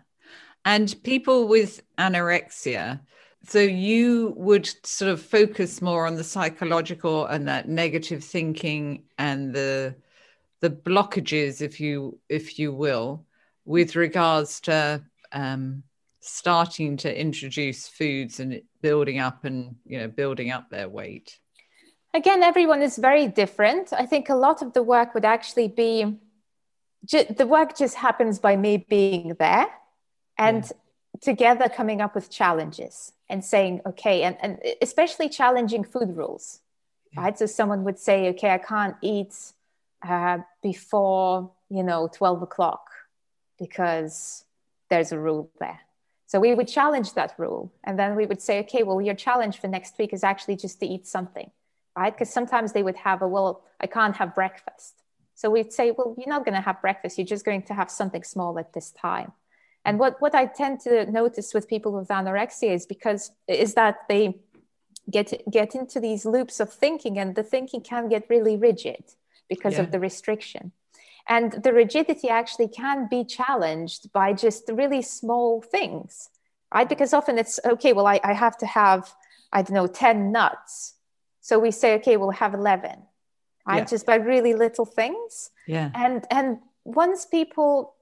And 0.65 0.95
people 1.03 1.49
with 1.49 1.83
anorexia, 1.99 3.01
so 3.45 3.61
you 3.61 4.35
would 4.37 4.69
sort 4.85 5.11
of 5.11 5.23
focus 5.23 5.81
more 5.81 6.07
on 6.07 6.17
the 6.17 6.25
psychological 6.25 7.27
and 7.27 7.49
that 7.49 7.69
negative 7.69 8.23
thinking 8.23 9.05
and 9.17 9.55
the 9.55 9.95
the 10.61 10.71
blockages, 10.71 11.63
if 11.63 11.81
you 11.81 12.19
if 12.29 12.59
you 12.59 12.73
will, 12.73 13.25
with 13.65 13.95
regards 13.95 14.61
to 14.63 15.03
um, 15.31 15.85
starting 16.21 16.97
to 16.99 17.21
introduce 17.21 17.89
foods 17.89 18.41
and 18.41 18.61
building 18.83 19.19
up 19.19 19.45
and 19.45 19.77
you 19.87 19.99
know 19.99 20.09
building 20.09 20.51
up 20.51 20.69
their 20.69 20.89
weight 20.89 21.39
again 22.13 22.43
everyone 22.43 22.83
is 22.83 22.97
very 22.97 23.29
different 23.29 23.93
i 23.93 24.05
think 24.05 24.29
a 24.29 24.35
lot 24.35 24.61
of 24.61 24.73
the 24.73 24.83
work 24.83 25.15
would 25.15 25.25
actually 25.25 25.69
be 25.69 26.19
ju- 27.09 27.27
the 27.37 27.47
work 27.47 27.77
just 27.77 27.97
happens 27.97 28.39
by 28.39 28.57
me 28.57 28.77
being 28.77 29.35
there 29.39 29.67
and 30.39 30.65
yeah. 30.65 31.21
together 31.21 31.69
coming 31.69 32.01
up 32.01 32.15
with 32.15 32.31
challenges 32.31 33.13
and 33.29 33.45
saying 33.45 33.81
okay 33.87 34.23
and, 34.23 34.37
and 34.41 34.59
especially 34.81 35.29
challenging 35.29 35.85
food 35.85 36.17
rules 36.17 36.61
yeah. 37.13 37.23
right 37.23 37.39
so 37.39 37.47
someone 37.47 37.85
would 37.85 37.99
say 37.99 38.29
okay 38.29 38.51
i 38.51 38.59
can't 38.59 38.97
eat 39.03 39.35
uh, 40.07 40.39
before 40.63 41.51
you 41.69 41.83
know 41.83 42.09
12 42.13 42.43
o'clock 42.43 42.91
because 43.59 44.45
there's 44.89 45.11
a 45.11 45.19
rule 45.19 45.51
there 45.59 45.81
so 46.29 46.39
we 46.39 46.55
would 46.55 46.69
challenge 46.69 47.15
that 47.15 47.35
rule. 47.39 47.73
And 47.85 47.99
then 47.99 48.15
we 48.15 48.27
would 48.27 48.43
say, 48.43 48.61
okay, 48.61 48.83
well, 48.83 49.01
your 49.01 49.15
challenge 49.15 49.59
for 49.59 49.67
next 49.67 49.97
week 49.99 50.13
is 50.13 50.23
actually 50.23 50.57
just 50.57 50.79
to 50.81 50.87
eat 50.87 51.07
something, 51.07 51.51
right? 51.97 52.13
Because 52.13 52.31
sometimes 52.31 52.73
they 52.73 52.83
would 52.83 52.97
have 52.97 53.23
a, 53.23 53.27
well, 53.27 53.63
I 53.81 53.87
can't 53.87 54.15
have 54.17 54.35
breakfast. 54.35 55.03
So 55.39 55.51
we'd 55.51 55.73
say, 55.73 55.93
well, 55.97 56.17
you're 56.19 56.35
not 56.35 56.45
going 56.45 56.57
to 56.57 56.61
have 56.61 56.81
breakfast. 56.81 57.17
You're 57.17 57.25
just 57.25 57.45
going 57.45 57.63
to 57.67 57.73
have 57.73 57.93
something 57.93 58.25
small 58.25 58.59
at 58.59 58.73
this 58.73 58.91
time. 58.91 59.31
And 59.85 59.97
mm. 59.97 60.01
what, 60.01 60.21
what 60.21 60.35
I 60.35 60.47
tend 60.47 60.81
to 60.81 61.09
notice 61.09 61.55
with 61.55 61.69
people 61.69 61.93
with 61.93 62.09
anorexia 62.09 62.73
is 62.75 62.87
because 62.87 63.31
is 63.47 63.75
that 63.75 63.99
they 64.09 64.41
get 65.09 65.33
get 65.49 65.77
into 65.77 66.01
these 66.01 66.27
loops 66.27 66.59
of 66.59 66.73
thinking 66.73 67.21
and 67.21 67.37
the 67.37 67.45
thinking 67.45 67.83
can 67.83 68.09
get 68.09 68.29
really 68.29 68.57
rigid 68.57 69.05
because 69.49 69.75
yeah. 69.75 69.83
of 69.83 69.93
the 69.93 70.01
restriction. 70.01 70.73
And 71.29 71.53
the 71.53 71.73
rigidity 71.73 72.29
actually 72.29 72.67
can 72.67 73.07
be 73.09 73.23
challenged 73.23 74.13
by 74.13 74.33
just 74.33 74.65
really 74.69 75.03
small 75.03 75.63
things, 75.63 76.31
right? 76.75 76.87
Mm. 76.87 76.91
Because 76.91 77.15
often 77.15 77.39
it's 77.39 77.61
okay, 77.65 77.93
well, 77.93 78.09
I, 78.09 78.19
I 78.25 78.33
have 78.33 78.59
to 78.59 78.67
have, 78.67 79.15
I 79.53 79.63
don't 79.63 79.77
know, 79.77 79.87
10 79.87 80.33
nuts. 80.33 80.95
So 81.43 81.61
we 81.61 81.71
say, 81.71 81.95
okay, 81.99 82.17
we'll 82.17 82.41
have 82.43 82.55
11, 82.55 83.05
right? 83.69 83.79
Yeah. 83.79 83.85
Just 83.85 84.07
by 84.07 84.17
really 84.17 84.55
little 84.55 84.87
things. 84.87 85.51
Yeah. 85.67 85.91
And, 85.95 86.25
and 86.31 86.59
once 86.85 87.27
people, 87.27 87.95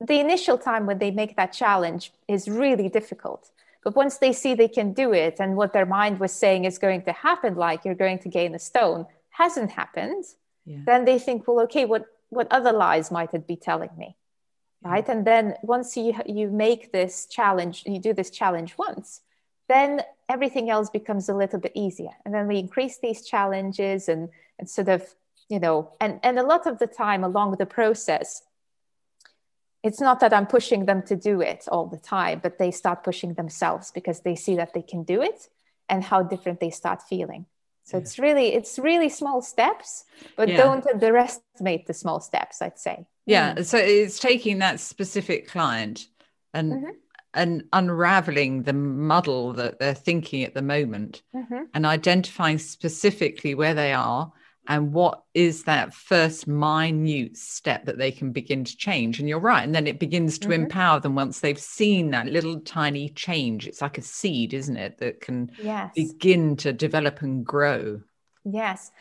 the 0.00 0.20
initial 0.20 0.58
time 0.58 0.86
when 0.86 0.98
they 0.98 1.10
make 1.10 1.36
that 1.36 1.52
challenge 1.52 2.12
is 2.28 2.48
really 2.48 2.88
difficult. 2.88 3.50
But 3.82 3.96
once 3.96 4.18
they 4.18 4.32
see 4.32 4.54
they 4.54 4.68
can 4.68 4.92
do 4.92 5.12
it 5.12 5.36
and 5.40 5.56
what 5.56 5.72
their 5.72 5.86
mind 5.86 6.20
was 6.20 6.32
saying 6.32 6.64
is 6.66 6.78
going 6.78 7.02
to 7.02 7.12
happen, 7.12 7.56
like 7.56 7.84
you're 7.84 8.02
going 8.06 8.20
to 8.20 8.28
gain 8.28 8.54
a 8.54 8.58
stone, 8.58 9.06
hasn't 9.30 9.70
happened, 9.72 10.24
yeah. 10.64 10.78
then 10.86 11.04
they 11.04 11.18
think 11.18 11.46
well 11.46 11.60
okay 11.60 11.84
what 11.84 12.06
what 12.30 12.46
other 12.50 12.72
lies 12.72 13.10
might 13.10 13.32
it 13.34 13.46
be 13.46 13.56
telling 13.56 13.90
me 13.96 14.16
right 14.82 15.08
and 15.08 15.26
then 15.26 15.54
once 15.62 15.96
you 15.96 16.14
you 16.26 16.48
make 16.48 16.92
this 16.92 17.26
challenge 17.26 17.82
you 17.86 17.98
do 17.98 18.12
this 18.12 18.30
challenge 18.30 18.76
once 18.78 19.20
then 19.72 20.02
everything 20.28 20.70
else 20.70 20.90
becomes 20.90 21.28
a 21.28 21.34
little 21.34 21.58
bit 21.58 21.72
easier 21.74 22.10
and 22.24 22.34
then 22.34 22.46
we 22.46 22.58
increase 22.58 22.98
these 22.98 23.26
challenges 23.26 24.08
and 24.08 24.28
and 24.58 24.68
sort 24.68 24.88
of 24.88 25.02
you 25.48 25.58
know 25.58 25.92
and 26.00 26.20
and 26.22 26.38
a 26.38 26.42
lot 26.42 26.66
of 26.66 26.78
the 26.78 26.86
time 26.86 27.24
along 27.24 27.56
the 27.58 27.66
process 27.66 28.42
it's 29.82 30.00
not 30.00 30.20
that 30.20 30.32
i'm 30.32 30.46
pushing 30.46 30.86
them 30.86 31.02
to 31.02 31.16
do 31.16 31.40
it 31.40 31.66
all 31.72 31.86
the 31.86 31.98
time 32.16 32.40
but 32.42 32.58
they 32.58 32.70
start 32.70 33.02
pushing 33.02 33.34
themselves 33.34 33.90
because 33.90 34.20
they 34.20 34.36
see 34.36 34.56
that 34.56 34.72
they 34.74 34.82
can 34.82 35.02
do 35.02 35.22
it 35.22 35.48
and 35.88 36.04
how 36.04 36.22
different 36.22 36.60
they 36.60 36.70
start 36.70 37.02
feeling 37.02 37.46
so 37.84 37.96
yeah. 37.96 38.02
it's 38.02 38.18
really 38.18 38.54
it's 38.54 38.78
really 38.78 39.08
small 39.08 39.42
steps, 39.42 40.04
but 40.36 40.48
yeah. 40.48 40.56
don't 40.56 40.86
underestimate 40.86 41.86
the 41.86 41.94
small 41.94 42.20
steps. 42.20 42.62
I'd 42.62 42.78
say. 42.78 43.06
Yeah. 43.26 43.54
Mm. 43.54 43.64
So 43.64 43.78
it's 43.78 44.18
taking 44.18 44.58
that 44.58 44.80
specific 44.80 45.48
client 45.48 46.06
and 46.54 46.72
mm-hmm. 46.72 46.90
And 47.34 47.64
unraveling 47.72 48.62
the 48.62 48.72
muddle 48.72 49.52
that 49.54 49.78
they're 49.78 49.94
thinking 49.94 50.44
at 50.44 50.54
the 50.54 50.62
moment, 50.62 51.22
mm-hmm. 51.34 51.64
and 51.74 51.86
identifying 51.86 52.58
specifically 52.58 53.54
where 53.54 53.74
they 53.74 53.92
are 53.92 54.32
and 54.68 54.92
what 54.92 55.24
is 55.34 55.64
that 55.64 55.92
first 55.92 56.46
minute 56.46 57.36
step 57.36 57.84
that 57.84 57.98
they 57.98 58.12
can 58.12 58.30
begin 58.30 58.64
to 58.64 58.76
change 58.76 59.18
and 59.18 59.28
you're 59.28 59.38
right 59.38 59.64
and 59.64 59.74
then 59.74 59.86
it 59.86 59.98
begins 59.98 60.38
to 60.38 60.48
mm-hmm. 60.48 60.64
empower 60.64 61.00
them 61.00 61.14
once 61.14 61.40
they've 61.40 61.58
seen 61.58 62.10
that 62.10 62.26
little 62.26 62.60
tiny 62.60 63.08
change 63.10 63.66
it's 63.66 63.82
like 63.82 63.98
a 63.98 64.02
seed 64.02 64.54
isn't 64.54 64.76
it 64.76 64.98
that 64.98 65.20
can 65.20 65.50
yes. 65.60 65.92
begin 65.94 66.56
to 66.56 66.72
develop 66.72 67.22
and 67.22 67.44
grow 67.44 68.00
yes 68.44 68.92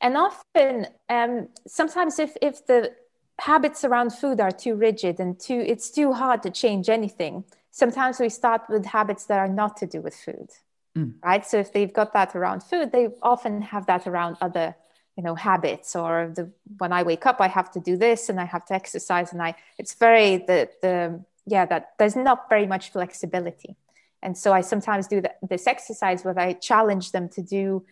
and 0.00 0.16
often 0.16 0.86
um, 1.08 1.48
sometimes 1.66 2.18
if 2.18 2.36
if 2.40 2.64
the 2.66 2.92
habits 3.40 3.84
around 3.84 4.10
food 4.10 4.40
are 4.40 4.50
too 4.50 4.74
rigid 4.74 5.20
and 5.20 5.38
too 5.38 5.64
it's 5.66 5.90
too 5.90 6.12
hard 6.12 6.42
to 6.42 6.50
change 6.50 6.88
anything 6.88 7.44
sometimes 7.70 8.18
we 8.18 8.28
start 8.28 8.62
with 8.68 8.86
habits 8.86 9.26
that 9.26 9.38
are 9.38 9.48
not 9.48 9.76
to 9.76 9.86
do 9.86 10.00
with 10.00 10.14
food 10.14 10.48
mm. 10.96 11.12
right? 11.22 11.46
So 11.46 11.58
if 11.58 11.72
they've 11.72 11.92
got 11.92 12.12
that 12.12 12.34
around 12.34 12.62
food 12.62 12.92
they 12.92 13.08
often 13.22 13.62
have 13.62 13.86
that 13.86 14.06
around 14.06 14.36
other 14.40 14.74
you 15.16 15.24
know 15.24 15.34
habits 15.34 15.96
or 15.96 16.32
the 16.34 16.48
when 16.78 16.92
i 16.92 17.02
wake 17.02 17.26
up 17.26 17.40
i 17.40 17.48
have 17.48 17.72
to 17.72 17.80
do 17.80 17.96
this 17.96 18.28
and 18.28 18.38
i 18.40 18.44
have 18.44 18.64
to 18.64 18.72
exercise 18.72 19.32
and 19.32 19.42
i 19.42 19.52
it's 19.76 19.94
very 19.94 20.36
the 20.36 20.68
the 20.80 21.20
yeah 21.44 21.66
that 21.66 21.90
there's 21.98 22.16
not 22.16 22.48
very 22.48 22.66
much 22.66 22.92
flexibility. 22.92 23.76
And 24.22 24.36
so 24.36 24.52
i 24.52 24.60
sometimes 24.60 25.06
do 25.08 25.20
the, 25.20 25.32
this 25.42 25.66
exercise 25.66 26.24
where 26.24 26.38
i 26.38 26.52
challenge 26.52 27.12
them 27.12 27.28
to 27.30 27.42
do 27.42 27.84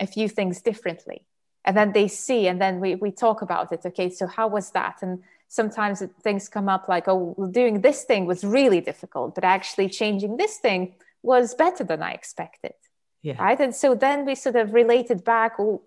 a 0.00 0.06
few 0.06 0.28
things 0.28 0.60
differently. 0.60 1.22
And 1.64 1.76
then 1.76 1.92
they 1.92 2.08
see 2.08 2.48
and 2.48 2.60
then 2.60 2.80
we, 2.80 2.96
we 2.96 3.12
talk 3.12 3.42
about 3.42 3.72
it. 3.72 3.82
Okay 3.86 4.10
so 4.10 4.26
how 4.26 4.48
was 4.48 4.70
that? 4.72 4.96
And 5.02 5.22
sometimes 5.52 6.02
things 6.22 6.48
come 6.48 6.68
up 6.74 6.88
like 6.88 7.06
oh 7.08 7.34
doing 7.50 7.82
this 7.82 8.04
thing 8.04 8.24
was 8.24 8.42
really 8.42 8.80
difficult 8.80 9.34
but 9.34 9.44
actually 9.44 9.86
changing 9.86 10.38
this 10.38 10.56
thing 10.56 10.94
was 11.22 11.54
better 11.54 11.84
than 11.84 12.02
i 12.02 12.12
expected. 12.12 12.74
Yeah. 13.22 13.40
right? 13.40 13.60
And 13.60 13.74
so 13.74 13.94
then 13.94 14.26
we 14.26 14.34
sort 14.34 14.56
of 14.56 14.74
related 14.74 15.22
back 15.22 15.58
well, 15.58 15.82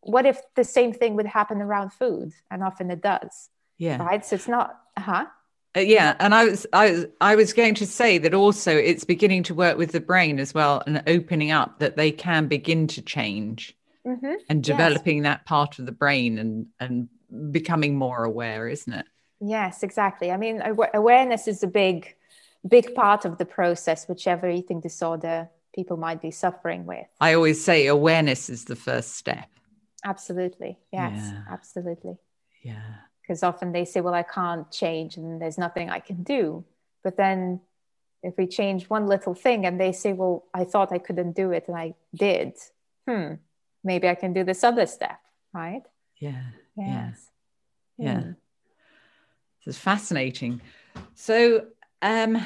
what 0.00 0.24
if 0.24 0.40
the 0.54 0.64
same 0.64 0.94
thing 0.94 1.14
would 1.16 1.26
happen 1.26 1.60
around 1.60 1.92
food? 1.92 2.32
And 2.50 2.62
often 2.62 2.90
it 2.90 3.02
does. 3.02 3.50
Yeah. 3.76 4.02
Right? 4.02 4.24
So 4.24 4.36
it's 4.36 4.48
not 4.48 4.80
huh 4.96 5.26
uh, 5.76 5.80
yeah 5.80 6.16
and 6.18 6.34
i 6.34 6.44
was 6.44 6.66
i 6.72 6.90
was 6.90 7.06
i 7.20 7.36
was 7.36 7.52
going 7.52 7.74
to 7.76 7.86
say 7.86 8.18
that 8.18 8.34
also 8.34 8.76
it's 8.76 9.04
beginning 9.04 9.42
to 9.44 9.54
work 9.54 9.78
with 9.78 9.92
the 9.92 10.00
brain 10.00 10.40
as 10.40 10.52
well 10.52 10.82
and 10.86 11.02
opening 11.06 11.52
up 11.52 11.78
that 11.78 11.96
they 11.96 12.10
can 12.10 12.48
begin 12.48 12.86
to 12.88 13.00
change 13.00 13.76
mm-hmm. 14.04 14.34
and 14.48 14.64
developing 14.64 15.18
yes. 15.18 15.24
that 15.24 15.46
part 15.46 15.78
of 15.78 15.86
the 15.86 15.92
brain 15.92 16.38
and 16.38 16.66
and 16.80 17.08
becoming 17.50 17.96
more 17.96 18.24
aware 18.24 18.68
isn't 18.68 18.92
it 18.92 19.06
yes 19.40 19.82
exactly 19.82 20.30
i 20.30 20.36
mean 20.36 20.62
awareness 20.94 21.48
is 21.48 21.62
a 21.62 21.66
big 21.66 22.14
big 22.66 22.94
part 22.94 23.24
of 23.24 23.38
the 23.38 23.44
process 23.44 24.08
whichever 24.08 24.48
eating 24.48 24.80
disorder 24.80 25.48
people 25.74 25.96
might 25.96 26.20
be 26.20 26.30
suffering 26.30 26.84
with 26.84 27.06
i 27.20 27.34
always 27.34 27.62
say 27.62 27.86
awareness 27.86 28.50
is 28.50 28.64
the 28.64 28.76
first 28.76 29.16
step 29.16 29.48
Absolutely. 30.04 30.78
Yes, 30.92 31.12
yeah. 31.16 31.42
absolutely. 31.50 32.16
Yeah. 32.62 32.94
Because 33.22 33.42
often 33.42 33.72
they 33.72 33.84
say, 33.84 34.00
well, 34.00 34.14
I 34.14 34.22
can't 34.22 34.70
change 34.70 35.16
and 35.16 35.40
there's 35.40 35.58
nothing 35.58 35.90
I 35.90 36.00
can 36.00 36.22
do. 36.22 36.64
But 37.04 37.16
then 37.16 37.60
if 38.22 38.36
we 38.36 38.46
change 38.46 38.90
one 38.90 39.06
little 39.06 39.34
thing 39.34 39.66
and 39.66 39.80
they 39.80 39.92
say, 39.92 40.12
well, 40.12 40.44
I 40.52 40.64
thought 40.64 40.92
I 40.92 40.98
couldn't 40.98 41.32
do 41.36 41.52
it 41.52 41.68
and 41.68 41.76
I 41.76 41.94
did, 42.14 42.54
hmm, 43.06 43.34
maybe 43.84 44.08
I 44.08 44.14
can 44.14 44.32
do 44.32 44.44
this 44.44 44.64
other 44.64 44.86
step, 44.86 45.20
right? 45.52 45.82
Yeah. 46.18 46.42
Yes. 46.86 47.28
Yeah. 47.98 48.06
Yeah. 48.06 48.32
This 49.64 49.76
is 49.76 49.78
fascinating. 49.78 50.60
So, 51.14 51.66
um, 52.02 52.42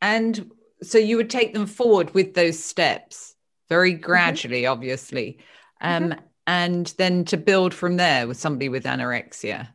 and 0.00 0.50
so 0.82 0.98
you 0.98 1.16
would 1.16 1.30
take 1.30 1.54
them 1.54 1.66
forward 1.66 2.12
with 2.14 2.34
those 2.34 2.62
steps 2.62 3.34
very 3.68 3.92
mm-hmm. 3.92 4.02
gradually, 4.02 4.62
mm-hmm. 4.62 4.72
obviously. 4.72 5.38
Um, 5.80 6.10
mm-hmm 6.10 6.20
and 6.46 6.92
then 6.98 7.24
to 7.26 7.36
build 7.36 7.72
from 7.72 7.96
there 7.96 8.26
with 8.26 8.36
somebody 8.36 8.68
with 8.68 8.84
anorexia 8.84 9.68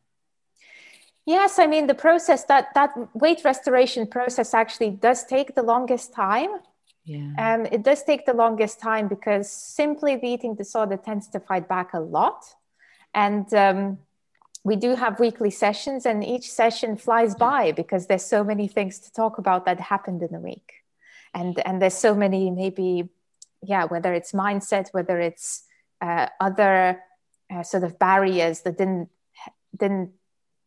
yes 1.26 1.60
i 1.60 1.68
mean 1.68 1.88
the 1.88 1.96
process 1.96 2.44
that 2.46 2.68
that 2.76 2.92
weight 3.14 3.42
restoration 3.44 4.06
process 4.06 4.54
actually 4.54 4.92
does 4.92 5.24
take 5.26 5.56
the 5.56 5.64
longest 5.64 6.14
time 6.14 6.50
yeah. 7.10 7.56
Um, 7.56 7.66
it 7.68 7.84
does 7.84 8.04
take 8.04 8.26
the 8.26 8.34
longest 8.34 8.82
time 8.82 9.08
because 9.08 9.50
simply 9.50 10.18
the 10.18 10.28
eating 10.28 10.56
disorder 10.56 10.98
tends 10.98 11.30
to 11.30 11.40
fight 11.40 11.70
back 11.70 11.94
a 11.94 12.02
lot 12.02 12.44
and 13.14 13.52
um, 13.54 14.00
we 14.64 14.76
do 14.76 14.96
have 14.96 15.20
weekly 15.20 15.50
sessions, 15.50 16.06
and 16.06 16.24
each 16.24 16.52
session 16.52 16.98
flies 16.98 17.36
by 17.36 17.72
because 17.72 18.08
there's 18.08 18.26
so 18.26 18.44
many 18.44 18.68
things 18.68 19.00
to 19.00 19.12
talk 19.12 19.38
about 19.38 19.66
that 19.66 19.80
happened 19.80 20.22
in 20.22 20.32
the 20.32 20.40
week, 20.40 20.74
and 21.34 21.60
and 21.66 21.82
there's 21.82 21.94
so 21.94 22.14
many 22.14 22.52
maybe, 22.52 23.10
yeah, 23.62 23.86
whether 23.86 24.14
it's 24.14 24.34
mindset, 24.34 24.90
whether 24.92 25.20
it's 25.20 25.64
uh, 26.02 26.28
other 26.40 27.02
uh, 27.54 27.64
sort 27.64 27.84
of 27.84 27.98
barriers 27.98 28.62
that 28.62 28.78
didn't 28.78 29.10
didn't 29.76 30.12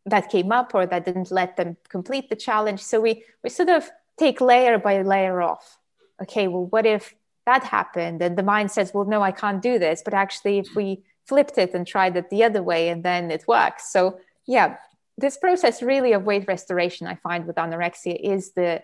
that 0.05 0.29
came 0.29 0.51
up 0.51 0.73
or 0.73 0.85
that 0.85 1.05
didn't 1.05 1.31
let 1.31 1.57
them 1.57 1.77
complete 1.89 2.29
the 2.29 2.35
challenge. 2.35 2.81
So 2.81 2.99
we 3.01 3.23
we 3.43 3.49
sort 3.49 3.69
of 3.69 3.89
take 4.17 4.41
layer 4.41 4.77
by 4.77 5.01
layer 5.01 5.41
off. 5.41 5.77
Okay, 6.21 6.47
well, 6.47 6.65
what 6.65 6.85
if 6.85 7.15
that 7.45 7.63
happened? 7.63 8.21
And 8.21 8.37
the 8.37 8.43
mind 8.43 8.71
says, 8.71 8.93
well, 8.93 9.05
no, 9.05 9.21
I 9.21 9.31
can't 9.31 9.61
do 9.61 9.79
this. 9.79 10.01
But 10.03 10.13
actually, 10.13 10.59
if 10.59 10.75
we 10.75 11.03
flipped 11.25 11.57
it 11.57 11.73
and 11.73 11.85
tried 11.85 12.17
it 12.17 12.29
the 12.29 12.43
other 12.43 12.63
way, 12.63 12.89
and 12.89 13.03
then 13.03 13.31
it 13.31 13.47
works. 13.47 13.91
So 13.91 14.19
yeah, 14.45 14.77
this 15.17 15.37
process 15.37 15.81
really 15.81 16.13
of 16.13 16.23
weight 16.23 16.45
restoration, 16.47 17.07
I 17.07 17.15
find 17.15 17.45
with 17.45 17.55
anorexia, 17.57 18.19
is 18.19 18.51
the 18.53 18.83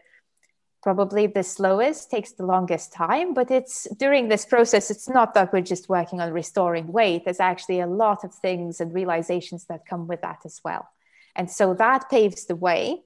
probably 0.84 1.28
the 1.28 1.44
slowest, 1.44 2.10
takes 2.10 2.34
the 2.34 2.46
longest 2.46 2.94
time. 2.94 3.34
But 3.34 3.52
it's 3.52 3.88
during 3.96 4.30
this 4.30 4.46
process, 4.46 4.90
it's 4.90 5.10
not 5.10 5.34
that 5.34 5.52
we're 5.52 5.62
just 5.62 5.90
working 5.90 6.22
on 6.22 6.32
restoring 6.32 6.92
weight. 6.92 7.26
There's 7.26 7.40
actually 7.40 7.82
a 7.82 7.88
lot 7.88 8.24
of 8.24 8.34
things 8.34 8.80
and 8.80 8.94
realizations 8.94 9.66
that 9.66 9.86
come 9.86 10.08
with 10.08 10.22
that 10.22 10.40
as 10.46 10.62
well. 10.64 10.88
And 11.36 11.52
so 11.52 11.74
that 11.74 12.10
paves 12.10 12.46
the 12.46 12.56
way 12.56 13.02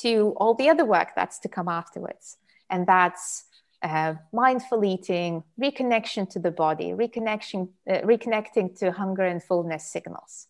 to 0.00 0.34
all 0.38 0.54
the 0.54 0.68
other 0.68 0.84
work 0.84 1.10
that's 1.14 1.38
to 1.40 1.48
come 1.48 1.68
afterwards. 1.68 2.36
And 2.70 2.86
that's 2.86 3.44
uh, 3.82 4.14
mindful 4.32 4.84
eating, 4.84 5.44
reconnection 5.60 6.28
to 6.30 6.38
the 6.38 6.50
body, 6.50 6.90
reconnection, 6.90 7.68
uh, 7.88 7.98
reconnecting 7.98 8.78
to 8.78 8.90
hunger 8.90 9.24
and 9.24 9.42
fullness 9.42 9.84
signals, 9.84 10.46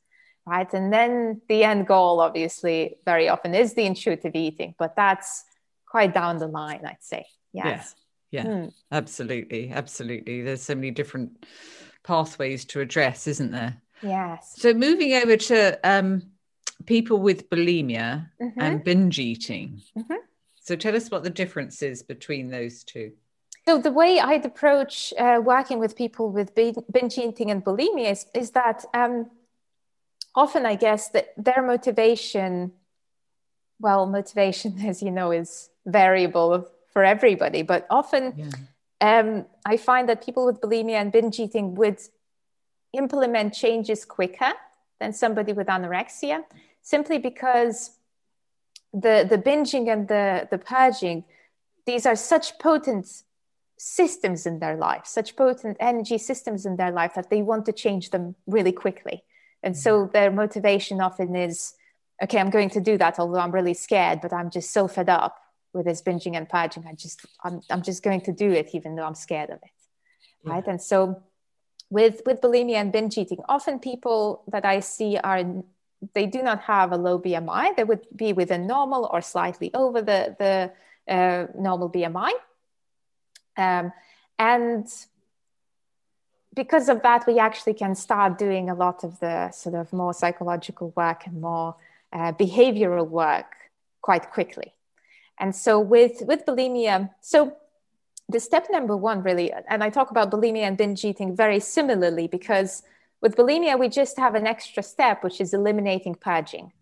right? 0.47 0.73
And 0.73 0.93
then 0.93 1.43
the 1.49 1.65
end 1.65 1.87
goal, 1.87 2.21
obviously, 2.21 2.97
very 3.05 3.29
often 3.29 3.55
is 3.55 3.75
the 3.75 3.85
intuitive 3.85 4.35
eating, 4.35 4.75
but 4.79 4.97
that's 4.97 5.45
quite 5.87 6.15
down 6.15 6.39
the 6.39 6.47
line, 6.47 6.83
I'd 6.85 7.03
say. 7.03 7.27
Yes. 7.53 7.95
Yeah, 8.31 8.45
yeah 8.45 8.55
hmm. 8.55 8.69
absolutely. 8.93 9.71
Absolutely. 9.71 10.43
There's 10.43 10.63
so 10.63 10.75
many 10.75 10.91
different 10.91 11.45
pathways 12.05 12.65
to 12.67 12.81
address, 12.81 13.27
isn't 13.27 13.51
there? 13.51 13.81
Yes. 14.03 14.55
So 14.57 14.73
moving 14.75 15.15
over 15.15 15.37
to 15.37 15.79
um, 15.85 16.23
people 16.87 17.19
with 17.19 17.51
bulimia 17.51 18.29
mm-hmm. 18.41 18.61
and 18.61 18.85
binge 18.85 19.19
eating. 19.19 19.83
Mm-hmm. 19.97 20.15
So 20.69 20.77
tell 20.77 20.95
us 20.95 21.11
what 21.11 21.23
the 21.23 21.31
difference 21.31 21.81
is 21.81 22.03
between 22.03 22.51
those 22.51 22.85
two. 22.85 23.13
So 23.67 23.79
the 23.79 23.91
way 23.91 24.21
I'd 24.21 24.45
approach 24.45 25.15
uh, 25.19 25.41
working 25.43 25.79
with 25.79 25.97
people 25.97 26.31
with 26.31 26.55
binge 26.55 27.17
eating 27.17 27.51
and 27.51 27.65
bulimia 27.65 28.11
is, 28.13 28.27
is 28.35 28.51
that 28.51 28.85
um, 28.93 29.31
often 30.35 30.67
I 30.67 30.75
guess 30.75 31.09
that 31.09 31.33
their 31.39 31.63
motivation, 31.63 32.73
well, 33.81 34.05
motivation, 34.05 34.79
as 34.87 35.03
you 35.03 35.11
know, 35.11 35.31
is 35.31 35.71
variable 35.87 36.69
for 36.93 37.03
everybody, 37.03 37.63
but 37.63 37.87
often 37.89 38.35
yeah. 38.37 39.21
um, 39.21 39.47
I 39.65 39.79
find 39.79 40.07
that 40.11 40.23
people 40.23 40.45
with 40.45 40.61
bulimia 40.61 41.01
and 41.01 41.11
binge 41.11 41.41
eating 41.41 41.77
would 41.77 41.99
implement 42.93 43.55
changes 43.55 44.05
quicker 44.05 44.53
than 45.01 45.15
somebody 45.15 45.55
with 45.55 45.69
anorexia 45.69 46.45
simply 46.83 47.17
because 47.17 47.98
the, 48.93 49.27
the 49.29 49.39
binging 49.39 49.93
and 49.93 50.09
the, 50.09 50.49
the 50.51 50.59
purging, 50.59 51.25
these 51.87 52.07
are 52.07 52.17
such 52.17 52.59
potent 52.59 53.23
systems 53.79 54.47
in 54.47 54.59
their 54.59 54.77
life, 54.77 55.07
such 55.07 55.37
potent 55.37 55.77
energy 55.81 56.19
systems 56.19 56.67
in 56.67 56.77
their 56.77 56.91
life 56.91 57.15
that 57.15 57.31
they 57.31 57.43
want 57.43 57.67
to 57.67 57.73
change 57.73 58.11
them 58.11 58.35
really 58.47 58.73
quickly. 58.73 59.23
And 59.63 59.77
so 59.77 60.03
mm-hmm. 60.03 60.13
their 60.13 60.31
motivation 60.31 61.01
often 61.01 61.35
is, 61.37 61.75
okay, 62.23 62.39
I'm 62.39 62.51
going 62.51 62.71
to 62.71 62.81
do 62.81 62.99
that, 62.99 63.19
although 63.19 63.39
I'm 63.39 63.53
really 63.53 63.75
scared, 63.75 64.21
but 64.21 64.33
I'm 64.33 64.51
just 64.51 64.73
so 64.73 64.89
fed 64.89 65.09
up 65.09 65.39
with 65.73 65.87
this 65.87 66.03
binging 66.03 66.37
and 66.37 66.49
purging. 66.49 66.87
I 66.87 66.95
just, 66.95 67.25
I'm, 67.45 67.61
I'm 67.71 67.83
just 67.83 68.03
going 68.03 68.23
to 68.23 68.33
do 68.33 68.51
it, 68.51 68.71
even 68.73 68.97
though 68.97 69.05
I'm 69.05 69.15
scared 69.15 69.51
of 69.51 69.59
it. 69.63 69.71
Right. 70.45 70.67
And 70.67 70.81
so 70.81 71.23
with, 71.91 72.23
with 72.27 72.41
bulimia 72.41 72.77
and 72.77 72.93
binge 72.93 73.19
eating, 73.19 73.39
often 73.49 73.79
people 73.79 74.43
that 74.49 74.65
I 74.65 74.81
see 74.81 75.17
are 75.19 75.45
they 76.15 76.27
do 76.27 76.43
not 76.43 76.61
have 76.63 76.93
a 76.93 76.97
low 76.97 77.19
BMI. 77.19 77.77
They 77.77 77.85
would 77.85 78.07
be 78.15 78.33
within 78.33 78.67
normal 78.67 79.09
or 79.13 79.21
slightly 79.21 79.71
over 79.75 80.01
the, 80.01 80.37
the 80.39 81.13
uh, 81.13 81.47
normal 81.59 81.91
BMI. 81.91 82.31
Um, 83.57 83.93
and 84.39 84.87
because 86.55 86.89
of 86.89 87.03
that, 87.03 87.27
we 87.27 87.39
actually 87.39 87.75
can 87.75 87.95
start 87.95 88.39
doing 88.39 88.71
a 88.71 88.75
lot 88.75 89.05
of 89.05 89.19
the 89.21 89.51
sort 89.51 89.75
of 89.75 89.93
more 89.93 90.15
psychological 90.15 90.93
work 90.97 91.27
and 91.27 91.41
more 91.41 91.77
uh, 92.13 92.33
behavioral 92.33 93.09
work 93.09 93.55
quite 94.01 94.31
quickly. 94.31 94.73
And 95.39 95.55
so 95.55 95.79
with, 95.79 96.23
with 96.23 96.47
bulimia, 96.47 97.11
so 97.21 97.57
the 98.29 98.41
step 98.41 98.67
number 98.71 98.97
one 98.97 99.23
really, 99.23 99.53
and 99.69 99.83
I 99.83 99.91
talk 99.91 100.11
about 100.11 100.31
bulimia 100.31 100.63
and 100.63 100.77
binge 100.77 101.05
eating 101.05 101.35
very 101.35 101.61
similarly 101.61 102.27
because 102.27 102.83
with 103.21 103.37
bulimia, 103.37 103.79
we 103.79 103.89
just 103.89 104.19
have 104.19 104.35
an 104.35 104.47
extra 104.47 104.83
step, 104.83 105.25
which 105.25 105.41
is 105.41 105.53
eliminating 105.53 106.15
purging. 106.15 106.73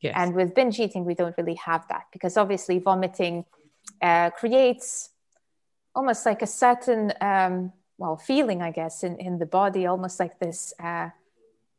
Yes. 0.00 0.14
And 0.16 0.34
with 0.34 0.54
binge 0.54 0.78
eating, 0.78 1.04
we 1.04 1.14
don't 1.14 1.34
really 1.38 1.54
have 1.54 1.86
that 1.88 2.06
because 2.12 2.36
obviously 2.36 2.78
vomiting 2.78 3.44
uh, 4.02 4.30
creates 4.30 5.10
almost 5.94 6.26
like 6.26 6.42
a 6.42 6.46
certain, 6.46 7.12
um, 7.20 7.72
well, 7.96 8.16
feeling, 8.16 8.60
I 8.60 8.70
guess, 8.70 9.02
in, 9.02 9.16
in 9.16 9.38
the 9.38 9.46
body, 9.46 9.86
almost 9.86 10.20
like 10.20 10.38
this 10.38 10.74
uh, 10.78 11.08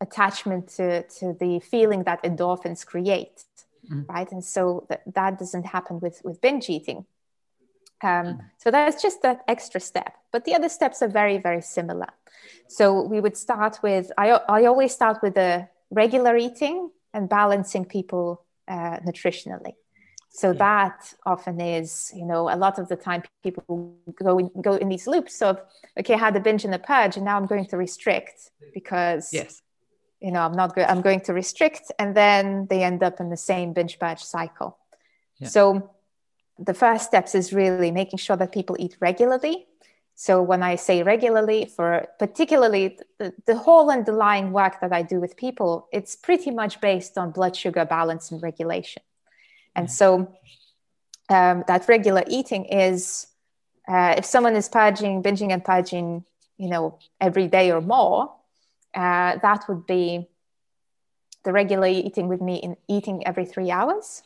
attachment 0.02 0.70
to, 0.70 1.04
to 1.04 1.34
the 1.40 1.60
feeling 1.60 2.04
that 2.04 2.24
endorphins 2.24 2.84
create, 2.84 3.44
mm. 3.90 4.08
right? 4.10 4.32
And 4.32 4.44
so 4.44 4.88
that, 4.90 5.04
that 5.14 5.38
doesn't 5.38 5.68
happen 5.68 6.00
with, 6.00 6.22
with 6.24 6.42
binge 6.42 6.70
eating. 6.70 7.06
Um, 8.04 8.26
mm. 8.26 8.40
So 8.58 8.72
that's 8.72 9.02
just 9.02 9.22
that 9.24 9.42
extra 9.48 9.80
step. 9.80 10.14
But 10.32 10.46
the 10.46 10.56
other 10.56 10.70
steps 10.70 11.02
are 11.02 11.08
very, 11.08 11.38
very 11.38 11.62
similar. 11.62 12.08
So 12.68 13.02
we 13.02 13.20
would 13.20 13.38
start 13.38 13.80
with, 13.82 14.12
I, 14.18 14.32
I 14.32 14.66
always 14.66 14.94
start 14.94 15.22
with 15.22 15.36
the 15.36 15.68
regular 15.90 16.38
eating 16.38 16.92
and 17.14 17.30
balancing 17.30 17.86
people 17.86 18.44
uh, 18.68 18.98
nutritionally. 19.00 19.74
So 20.30 20.52
yeah. 20.52 20.58
that 20.60 21.14
often 21.26 21.60
is, 21.60 22.12
you 22.14 22.26
know, 22.26 22.50
a 22.50 22.56
lot 22.56 22.78
of 22.78 22.90
the 22.90 22.96
time 22.96 23.24
people 23.44 23.98
go 24.14 24.38
in, 24.38 24.52
go 24.62 24.76
in 24.76 24.90
these 24.90 25.08
loops 25.08 25.42
of, 25.42 25.60
okay, 26.00 26.14
I 26.14 26.18
had 26.18 26.36
a 26.36 26.40
binge 26.40 26.64
and 26.64 26.76
a 26.76 26.80
purge, 26.80 27.16
and 27.16 27.26
now 27.26 27.38
I'm 27.38 27.48
going 27.48 27.66
to 27.68 27.78
restrict 27.78 28.52
because, 28.74 29.34
yes, 29.34 29.62
you 30.20 30.32
know, 30.32 30.42
I'm 30.42 30.54
not 30.54 30.76
going. 30.76 30.88
I'm 30.88 31.02
going 31.02 31.22
to 31.22 31.34
restrict, 31.34 31.92
and 31.98 32.16
then 32.16 32.68
they 32.70 32.84
end 32.84 33.02
up 33.02 33.20
in 33.20 33.30
the 33.30 33.38
same 33.38 33.74
binge 33.74 33.98
purge 33.98 34.22
cycle. 34.22 34.78
Yeah. 35.40 35.48
So 35.48 35.92
the 36.60 36.74
first 36.74 37.06
steps 37.06 37.36
is 37.36 37.54
really 37.54 37.92
making 37.92 38.18
sure 38.18 38.36
that 38.36 38.52
people 38.52 38.76
eat 38.80 38.98
regularly. 39.00 39.68
So 40.16 40.42
when 40.42 40.64
I 40.64 40.76
say 40.76 41.04
regularly, 41.04 41.66
for 41.66 42.08
particularly 42.18 42.98
the, 43.20 43.34
the, 43.46 43.56
whole 43.56 43.92
underlying 43.92 44.52
work 44.52 44.82
that 44.82 44.92
I 44.92 45.04
do 45.04 45.20
with 45.20 45.38
people, 45.38 45.88
it's 45.94 46.16
pretty 46.16 46.50
much 46.50 46.82
based 46.82 47.20
on 47.20 47.30
blood 47.32 47.56
sugar 47.56 47.86
balance 47.86 48.32
and 48.32 48.42
regulation. 48.42 49.04
And 49.76 49.92
so 49.92 50.36
um, 51.30 51.64
that 51.68 51.88
regular 51.88 52.24
eating 52.28 52.66
is 52.66 53.28
uh, 53.88 54.16
if 54.18 54.26
someone 54.26 54.56
is 54.56 54.68
purging, 54.68 55.22
binging 55.22 55.54
and 55.54 55.64
purging, 55.64 56.26
you 56.58 56.68
know, 56.68 56.98
every 57.22 57.48
day 57.48 57.72
or 57.72 57.82
more, 57.82 58.34
uh, 58.96 59.38
that 59.38 59.66
would 59.70 59.86
be 59.86 60.28
the 61.44 61.54
regular 61.54 61.88
eating 61.88 62.28
with 62.28 62.42
me 62.42 62.56
in 62.56 62.76
eating 62.88 63.26
every 63.28 63.46
three 63.46 63.70
hours 63.70 64.24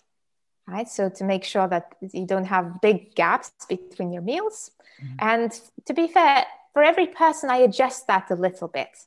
right? 0.67 0.87
So 0.87 1.09
to 1.09 1.23
make 1.23 1.43
sure 1.43 1.67
that 1.67 1.95
you 2.13 2.25
don't 2.25 2.45
have 2.45 2.81
big 2.81 3.15
gaps 3.15 3.51
between 3.67 4.11
your 4.13 4.21
meals. 4.21 4.71
Mm-hmm. 5.03 5.15
And 5.19 5.61
to 5.85 5.93
be 5.93 6.07
fair, 6.07 6.45
for 6.73 6.83
every 6.83 7.07
person, 7.07 7.49
I 7.49 7.57
adjust 7.57 8.07
that 8.07 8.31
a 8.31 8.35
little 8.35 8.67
bit 8.67 8.97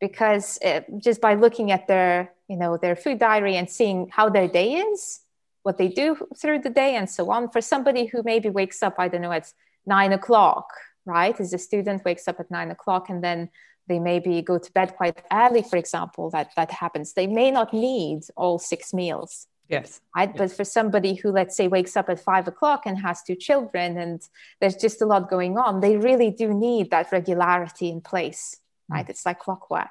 because 0.00 0.58
it, 0.60 0.84
uh, 0.88 0.98
just 0.98 1.20
by 1.20 1.34
looking 1.34 1.70
at 1.70 1.86
their, 1.86 2.32
you 2.48 2.56
know, 2.56 2.76
their 2.76 2.96
food 2.96 3.18
diary 3.18 3.56
and 3.56 3.70
seeing 3.70 4.08
how 4.10 4.28
their 4.28 4.48
day 4.48 4.74
is, 4.74 5.20
what 5.62 5.78
they 5.78 5.88
do 5.88 6.16
through 6.36 6.58
the 6.58 6.70
day, 6.70 6.96
and 6.96 7.08
so 7.08 7.30
on. 7.30 7.48
For 7.48 7.60
somebody 7.60 8.06
who 8.06 8.22
maybe 8.22 8.50
wakes 8.50 8.82
up, 8.82 8.96
I 8.98 9.08
don't 9.08 9.22
know, 9.22 9.32
at 9.32 9.52
nine 9.86 10.12
o'clock, 10.12 10.68
right? 11.06 11.38
As 11.40 11.52
a 11.54 11.58
student, 11.58 12.04
wakes 12.04 12.28
up 12.28 12.40
at 12.40 12.50
nine 12.50 12.70
o'clock, 12.70 13.08
and 13.08 13.22
then 13.22 13.48
they 13.86 13.98
maybe 13.98 14.42
go 14.42 14.58
to 14.58 14.72
bed 14.72 14.96
quite 14.96 15.22
early, 15.32 15.62
for 15.62 15.76
example. 15.76 16.28
That 16.30 16.50
that 16.56 16.70
happens. 16.70 17.14
They 17.14 17.26
may 17.26 17.50
not 17.50 17.72
need 17.72 18.24
all 18.36 18.58
six 18.58 18.92
meals 18.92 19.46
Yes. 19.68 20.00
Right. 20.14 20.28
Yes. 20.28 20.38
But 20.38 20.52
for 20.52 20.64
somebody 20.64 21.14
who, 21.14 21.30
let's 21.30 21.56
say, 21.56 21.68
wakes 21.68 21.96
up 21.96 22.08
at 22.08 22.20
five 22.20 22.46
o'clock 22.46 22.82
and 22.84 22.98
has 22.98 23.22
two 23.22 23.34
children 23.34 23.96
and 23.96 24.20
there's 24.60 24.76
just 24.76 25.00
a 25.00 25.06
lot 25.06 25.30
going 25.30 25.56
on, 25.56 25.80
they 25.80 25.96
really 25.96 26.30
do 26.30 26.52
need 26.52 26.90
that 26.90 27.10
regularity 27.10 27.88
in 27.88 28.00
place. 28.00 28.56
Mm. 28.90 28.94
Right. 28.94 29.06
Mm. 29.06 29.10
It's 29.10 29.24
like 29.24 29.38
clockwork. 29.38 29.88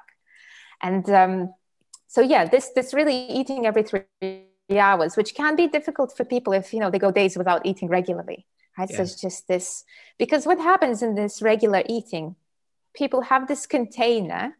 And 0.80 1.08
um, 1.10 1.54
so, 2.06 2.20
yeah, 2.20 2.44
this, 2.44 2.70
this 2.74 2.94
really 2.94 3.26
eating 3.26 3.66
every 3.66 3.82
three 3.82 4.44
hours, 4.78 5.16
which 5.16 5.34
can 5.34 5.56
be 5.56 5.66
difficult 5.66 6.16
for 6.16 6.24
people 6.24 6.52
if, 6.52 6.72
you 6.72 6.80
know, 6.80 6.90
they 6.90 6.98
go 6.98 7.10
days 7.10 7.36
without 7.36 7.66
eating 7.66 7.88
regularly. 7.88 8.46
Right. 8.78 8.88
Yeah. 8.90 8.96
So 8.96 9.02
it's 9.02 9.20
just 9.20 9.48
this, 9.48 9.84
because 10.18 10.46
what 10.46 10.58
happens 10.58 11.02
in 11.02 11.14
this 11.14 11.42
regular 11.42 11.82
eating, 11.88 12.36
people 12.94 13.22
have 13.22 13.48
this 13.48 13.66
container 13.66 14.56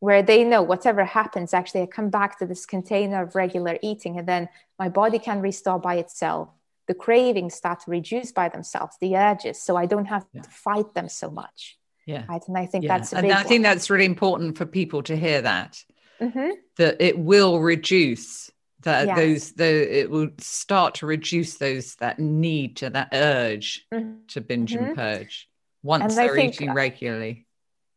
where 0.00 0.22
they 0.22 0.44
know 0.44 0.62
whatever 0.62 1.04
happens, 1.04 1.54
actually, 1.54 1.82
I 1.82 1.86
come 1.86 2.10
back 2.10 2.38
to 2.38 2.46
this 2.46 2.66
container 2.66 3.22
of 3.22 3.34
regular 3.34 3.78
eating, 3.82 4.18
and 4.18 4.28
then 4.28 4.48
my 4.78 4.88
body 4.88 5.18
can 5.18 5.40
restore 5.40 5.78
by 5.78 5.96
itself. 5.96 6.50
The 6.86 6.94
cravings 6.94 7.54
start 7.54 7.80
to 7.80 7.90
reduce 7.90 8.30
by 8.32 8.48
themselves, 8.48 8.96
the 9.00 9.16
urges, 9.16 9.60
so 9.60 9.76
I 9.76 9.86
don't 9.86 10.04
have 10.06 10.26
yeah. 10.32 10.42
to 10.42 10.50
fight 10.50 10.94
them 10.94 11.08
so 11.08 11.30
much. 11.30 11.78
Yeah. 12.06 12.24
Right. 12.28 12.42
And 12.46 12.56
I 12.56 12.66
think 12.66 12.84
yeah. 12.84 12.98
that's 12.98 13.12
and 13.12 13.32
I 13.32 13.42
think 13.42 13.64
that's 13.64 13.90
really 13.90 14.04
important 14.04 14.56
for 14.56 14.64
people 14.64 15.02
to 15.04 15.16
hear 15.16 15.42
that. 15.42 15.82
Mm-hmm. 16.20 16.50
That 16.76 16.96
it 17.00 17.18
will 17.18 17.58
reduce 17.58 18.50
that 18.82 19.08
yes. 19.08 19.16
those 19.16 19.52
the 19.52 19.98
it 20.00 20.10
will 20.10 20.28
start 20.38 20.94
to 20.96 21.06
reduce 21.06 21.56
those 21.56 21.96
that 21.96 22.20
need 22.20 22.76
to 22.76 22.90
that 22.90 23.08
urge 23.12 23.84
mm-hmm. 23.92 24.18
to 24.28 24.40
binge 24.40 24.72
mm-hmm. 24.72 24.84
and 24.84 24.96
purge 24.96 25.48
once 25.82 26.02
and 26.02 26.12
they're 26.12 26.38
eating 26.38 26.72
regularly 26.72 27.45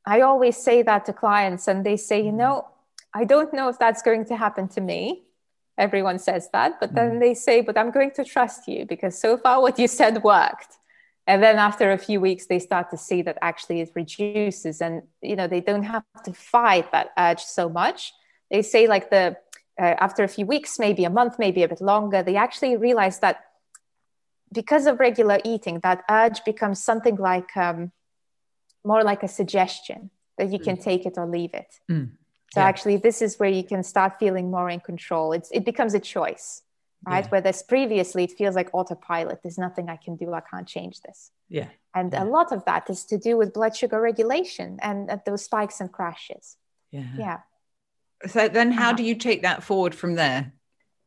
I 0.10 0.22
always 0.22 0.58
say 0.58 0.82
that 0.82 1.06
to 1.06 1.14
clients, 1.14 1.68
and 1.68 1.86
they 1.86 1.96
say, 1.96 2.20
you 2.26 2.32
mm. 2.32 2.42
know, 2.44 2.68
I 3.14 3.26
don't 3.26 3.54
know 3.54 3.70
if 3.70 3.78
that's 3.78 4.02
going 4.02 4.26
to 4.26 4.36
happen 4.36 4.68
to 4.70 4.82
me. 4.82 5.24
Everyone 5.78 6.18
says 6.18 6.50
that, 6.52 6.80
but 6.80 6.96
then 6.96 7.12
mm. 7.12 7.20
they 7.20 7.34
say, 7.36 7.62
but 7.62 7.78
I'm 7.78 7.92
going 7.92 8.12
to 8.20 8.24
trust 8.26 8.68
you 8.68 8.86
because 8.86 9.16
so 9.18 9.38
far 9.38 9.62
what 9.62 9.78
you 9.78 9.88
said 9.88 10.24
worked. 10.24 10.74
And 11.28 11.44
then 11.44 11.58
after 11.60 11.92
a 11.92 11.98
few 11.98 12.20
weeks, 12.20 12.48
they 12.48 12.58
start 12.58 12.90
to 12.90 12.98
see 12.98 13.22
that 13.22 13.38
actually 13.44 13.82
it 13.82 13.92
reduces, 13.94 14.82
and 14.82 15.04
you 15.22 15.36
know 15.36 15.48
they 15.48 15.62
don't 15.62 15.84
have 15.96 16.24
to 16.26 16.34
fight 16.34 16.92
that 16.92 17.12
urge 17.16 17.44
so 17.44 17.70
much. 17.70 18.12
They 18.50 18.64
say 18.64 18.88
like 18.88 19.12
the 19.12 19.38
uh, 19.80 19.96
after 20.06 20.24
a 20.24 20.28
few 20.28 20.48
weeks, 20.48 20.80
maybe 20.80 21.04
a 21.06 21.10
month, 21.20 21.38
maybe 21.38 21.62
a 21.62 21.68
bit 21.68 21.82
longer, 21.82 22.24
they 22.24 22.36
actually 22.36 22.76
realize 22.78 23.20
that 23.20 23.46
because 24.52 24.88
of 24.88 25.00
regular 25.00 25.38
eating, 25.46 25.80
that 25.84 26.04
urge 26.10 26.44
becomes 26.44 26.84
something 26.84 27.16
like 27.16 27.56
um, 27.56 27.92
more 28.84 29.04
like 29.04 29.24
a 29.24 29.28
suggestion 29.28 30.10
that 30.38 30.52
you 30.52 30.60
can 30.60 30.78
mm. 30.78 30.84
take 30.84 31.06
it 31.06 31.16
or 31.18 31.26
leave 31.26 31.54
it. 31.54 31.80
Mm. 31.92 32.12
So 32.54 32.62
yeah. 32.62 32.66
actually, 32.66 32.98
this 32.98 33.22
is 33.22 33.38
where 33.38 33.50
you 33.50 33.64
can 33.64 33.84
start 33.84 34.18
feeling 34.20 34.50
more 34.50 34.70
in 34.70 34.80
control. 34.80 35.34
It's 35.34 35.52
it 35.52 35.66
becomes 35.66 35.94
a 35.94 36.00
choice, 36.00 36.64
right? 37.06 37.24
Yeah. 37.24 37.30
Whereas 37.30 37.62
previously 37.62 38.24
it 38.24 38.32
feels 38.32 38.56
like 38.56 38.70
autopilot. 38.74 39.44
There's 39.44 39.60
nothing 39.60 39.90
I 39.90 39.98
can 39.98 40.16
do. 40.16 40.34
I 40.34 40.42
can't 40.42 40.68
change 40.68 41.02
this. 41.02 41.32
Yeah. 41.48 41.68
And 41.94 42.14
yeah. 42.14 42.24
a 42.24 42.26
lot 42.26 42.52
of 42.52 42.66
that 42.66 42.90
is 42.90 43.06
to 43.06 43.18
do 43.18 43.38
with 43.38 43.54
blood 43.54 43.76
sugar 43.76 44.02
regulation 44.02 44.80
and 44.82 45.10
uh, 45.10 45.18
those 45.26 45.44
spikes 45.44 45.80
and 45.80 45.92
crashes. 45.92 46.58
Yeah. 46.92 47.08
Yeah. 47.18 47.38
So 48.28 48.48
then, 48.48 48.72
how 48.72 48.90
uh-huh. 48.90 48.98
do 48.98 49.04
you 49.04 49.16
take 49.16 49.44
that 49.44 49.62
forward 49.64 49.94
from 49.94 50.16
there? 50.16 50.54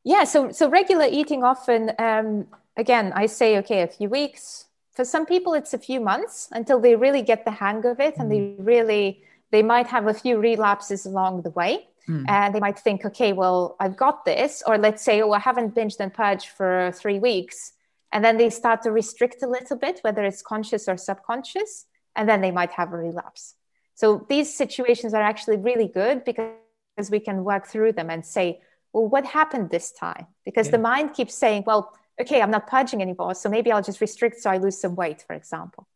Yeah. 0.04 0.24
So 0.24 0.52
so 0.52 0.68
regular 0.68 1.08
eating 1.10 1.42
often. 1.42 1.90
Um, 1.98 2.46
again, 2.76 3.12
I 3.16 3.26
say 3.26 3.58
okay, 3.58 3.82
a 3.82 3.88
few 3.88 4.08
weeks, 4.08 4.66
for 4.92 5.04
some 5.04 5.26
people 5.26 5.54
it's 5.54 5.74
a 5.74 5.78
few 5.78 6.00
months 6.00 6.48
until 6.52 6.78
they 6.80 6.94
really 6.96 7.22
get 7.22 7.44
the 7.44 7.50
hang 7.50 7.84
of 7.86 7.98
it 8.00 8.14
and 8.18 8.30
they 8.30 8.38
mm. 8.38 8.56
really 8.58 9.22
they 9.50 9.62
might 9.62 9.86
have 9.86 10.06
a 10.06 10.14
few 10.14 10.38
relapses 10.38 11.06
along 11.06 11.42
the 11.42 11.50
way 11.50 11.86
mm. 12.08 12.24
and 12.28 12.54
they 12.54 12.60
might 12.60 12.78
think 12.78 13.04
okay 13.04 13.32
well 13.32 13.76
i've 13.80 13.96
got 13.96 14.24
this 14.24 14.62
or 14.66 14.78
let's 14.78 15.02
say 15.02 15.22
oh 15.22 15.32
i 15.32 15.38
haven't 15.38 15.74
binged 15.74 16.00
and 16.00 16.12
purged 16.12 16.48
for 16.48 16.92
three 16.94 17.18
weeks 17.18 17.72
and 18.12 18.24
then 18.24 18.36
they 18.36 18.50
start 18.50 18.82
to 18.82 18.90
restrict 18.90 19.42
a 19.42 19.46
little 19.46 19.76
bit 19.76 19.98
whether 20.02 20.22
it's 20.24 20.42
conscious 20.42 20.88
or 20.88 20.96
subconscious 20.96 21.86
and 22.14 22.28
then 22.28 22.40
they 22.40 22.50
might 22.50 22.72
have 22.72 22.92
a 22.92 22.96
relapse 22.96 23.54
so 23.94 24.26
these 24.28 24.54
situations 24.54 25.14
are 25.14 25.22
actually 25.22 25.56
really 25.56 25.88
good 25.88 26.24
because 26.24 27.10
we 27.10 27.20
can 27.20 27.44
work 27.44 27.66
through 27.66 27.92
them 27.92 28.10
and 28.10 28.24
say 28.24 28.60
well 28.92 29.08
what 29.08 29.24
happened 29.24 29.70
this 29.70 29.90
time 29.92 30.26
because 30.44 30.66
yeah. 30.66 30.72
the 30.72 30.78
mind 30.78 31.14
keeps 31.14 31.34
saying 31.34 31.64
well 31.66 31.92
okay, 32.20 32.42
I'm 32.42 32.50
not 32.50 32.66
purging 32.66 33.02
anymore. 33.02 33.34
So 33.34 33.48
maybe 33.48 33.72
I'll 33.72 33.82
just 33.82 34.00
restrict 34.00 34.40
so 34.40 34.50
I 34.50 34.58
lose 34.58 34.80
some 34.80 34.94
weight, 34.94 35.22
for 35.26 35.34
example. 35.34 35.86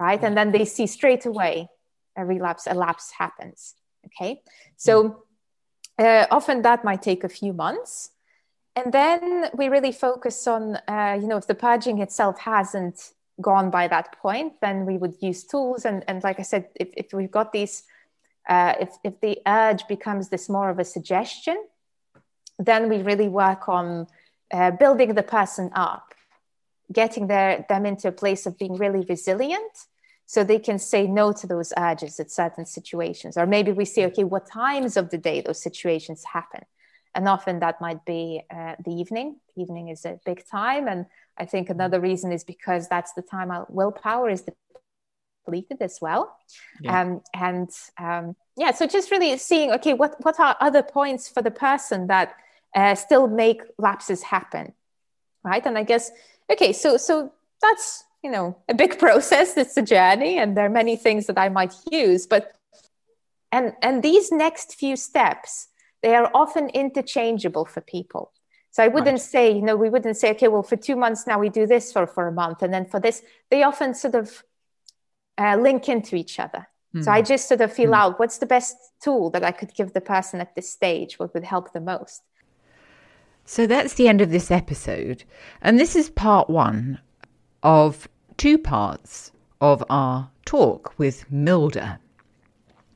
Right. 0.00 0.22
And 0.22 0.36
then 0.36 0.52
they 0.52 0.64
see 0.64 0.86
straight 0.86 1.26
away 1.26 1.68
a 2.16 2.24
relapse, 2.24 2.66
a 2.68 2.74
lapse 2.74 3.12
happens. 3.18 3.74
Okay. 4.06 4.42
So 4.76 5.24
uh, 5.98 6.26
often 6.30 6.62
that 6.62 6.84
might 6.84 7.02
take 7.02 7.24
a 7.24 7.28
few 7.28 7.52
months. 7.52 8.10
And 8.76 8.92
then 8.92 9.50
we 9.54 9.68
really 9.68 9.90
focus 9.90 10.46
on, 10.46 10.76
uh, 10.86 11.18
you 11.20 11.26
know, 11.26 11.36
if 11.36 11.48
the 11.48 11.54
purging 11.54 11.98
itself 11.98 12.38
hasn't 12.38 13.10
gone 13.40 13.70
by 13.70 13.88
that 13.88 14.16
point, 14.18 14.54
then 14.60 14.86
we 14.86 14.96
would 14.96 15.14
use 15.20 15.44
tools. 15.44 15.84
And, 15.84 16.04
and 16.06 16.22
like 16.22 16.38
I 16.38 16.42
said, 16.42 16.68
if, 16.76 16.88
if 16.96 17.12
we've 17.12 17.30
got 17.30 17.52
these, 17.52 17.82
uh, 18.48 18.74
if, 18.80 18.90
if 19.02 19.20
the 19.20 19.38
urge 19.46 19.86
becomes 19.88 20.28
this 20.28 20.48
more 20.48 20.70
of 20.70 20.78
a 20.78 20.84
suggestion, 20.84 21.56
then 22.58 22.88
we 22.88 23.02
really 23.02 23.28
work 23.28 23.68
on 23.68 24.06
uh, 24.52 24.70
building 24.72 25.14
the 25.14 25.22
person 25.22 25.70
up, 25.74 26.14
getting 26.92 27.26
their, 27.26 27.64
them 27.68 27.86
into 27.86 28.08
a 28.08 28.12
place 28.12 28.46
of 28.46 28.58
being 28.58 28.76
really 28.76 29.04
resilient 29.08 29.72
so 30.26 30.44
they 30.44 30.58
can 30.58 30.78
say 30.78 31.06
no 31.06 31.32
to 31.32 31.46
those 31.46 31.72
urges 31.78 32.20
at 32.20 32.30
certain 32.30 32.66
situations. 32.66 33.36
Or 33.38 33.46
maybe 33.46 33.72
we 33.72 33.86
say, 33.86 34.04
okay, 34.06 34.24
what 34.24 34.46
times 34.46 34.96
of 34.96 35.08
the 35.10 35.18
day 35.18 35.40
those 35.40 35.62
situations 35.62 36.22
happen? 36.24 36.62
And 37.14 37.26
often 37.26 37.60
that 37.60 37.80
might 37.80 38.04
be 38.04 38.42
uh, 38.50 38.74
the 38.84 38.92
evening. 38.92 39.36
Evening 39.56 39.88
is 39.88 40.04
a 40.04 40.20
big 40.26 40.46
time. 40.46 40.86
And 40.86 41.06
I 41.38 41.46
think 41.46 41.70
another 41.70 41.98
reason 41.98 42.30
is 42.30 42.44
because 42.44 42.88
that's 42.88 43.14
the 43.14 43.22
time 43.22 43.50
our 43.50 43.66
willpower 43.70 44.28
is 44.28 44.44
depleted 45.46 45.80
as 45.80 45.98
well. 46.00 46.36
Yeah. 46.80 47.00
Um, 47.00 47.22
and 47.34 47.70
um, 47.98 48.36
yeah, 48.56 48.72
so 48.72 48.86
just 48.86 49.10
really 49.10 49.36
seeing, 49.38 49.72
okay, 49.72 49.94
what, 49.94 50.22
what 50.24 50.38
are 50.38 50.56
other 50.60 50.82
points 50.82 51.28
for 51.28 51.42
the 51.42 51.50
person 51.50 52.06
that 52.08 52.34
uh, 52.74 52.94
still 52.94 53.26
make 53.26 53.62
lapses 53.78 54.22
happen 54.22 54.72
right 55.44 55.64
and 55.66 55.78
i 55.78 55.82
guess 55.82 56.10
okay 56.50 56.72
so 56.72 56.96
so 56.96 57.32
that's 57.62 58.04
you 58.22 58.30
know 58.30 58.56
a 58.68 58.74
big 58.74 58.98
process 59.04 59.56
it's 59.56 59.76
a 59.76 59.82
journey 59.82 60.38
and 60.38 60.56
there 60.56 60.66
are 60.66 60.70
many 60.70 60.96
things 60.96 61.26
that 61.26 61.38
i 61.38 61.48
might 61.48 61.74
use 61.90 62.26
but 62.26 62.52
and 63.52 63.72
and 63.82 64.02
these 64.02 64.30
next 64.30 64.74
few 64.74 64.96
steps 64.96 65.68
they 66.02 66.14
are 66.14 66.30
often 66.34 66.68
interchangeable 66.70 67.64
for 67.64 67.80
people 67.80 68.32
so 68.70 68.82
i 68.82 68.88
wouldn't 68.88 69.20
right. 69.20 69.20
say 69.20 69.52
you 69.52 69.62
know 69.62 69.76
we 69.76 69.90
wouldn't 69.90 70.16
say 70.16 70.30
okay 70.30 70.48
well 70.48 70.62
for 70.62 70.76
two 70.76 70.96
months 70.96 71.26
now 71.26 71.38
we 71.38 71.48
do 71.48 71.66
this 71.66 71.92
for 71.92 72.06
for 72.06 72.28
a 72.28 72.32
month 72.32 72.62
and 72.62 72.72
then 72.72 72.86
for 72.86 73.00
this 73.00 73.22
they 73.50 73.62
often 73.62 73.94
sort 73.94 74.14
of 74.14 74.42
uh, 75.38 75.56
link 75.56 75.88
into 75.88 76.16
each 76.16 76.40
other 76.40 76.68
mm. 76.94 77.04
so 77.04 77.10
i 77.10 77.20
hmm. 77.20 77.26
just 77.26 77.48
sort 77.48 77.60
of 77.60 77.72
feel 77.72 77.90
mm. 77.90 77.96
out 77.96 78.18
what's 78.18 78.38
the 78.38 78.46
best 78.46 78.76
tool 79.00 79.30
that 79.30 79.44
i 79.44 79.52
could 79.52 79.72
give 79.74 79.92
the 79.92 80.00
person 80.00 80.40
at 80.40 80.54
this 80.54 80.70
stage 80.70 81.18
what 81.18 81.32
would 81.32 81.44
help 81.44 81.72
the 81.72 81.80
most 81.80 82.22
so 83.48 83.66
that's 83.66 83.94
the 83.94 84.08
end 84.08 84.20
of 84.20 84.30
this 84.30 84.50
episode. 84.50 85.24
And 85.62 85.80
this 85.80 85.96
is 85.96 86.10
part 86.10 86.50
one 86.50 87.00
of 87.62 88.06
two 88.36 88.58
parts 88.58 89.32
of 89.62 89.82
our 89.88 90.30
talk 90.44 90.92
with 90.98 91.24
Milda. 91.30 91.98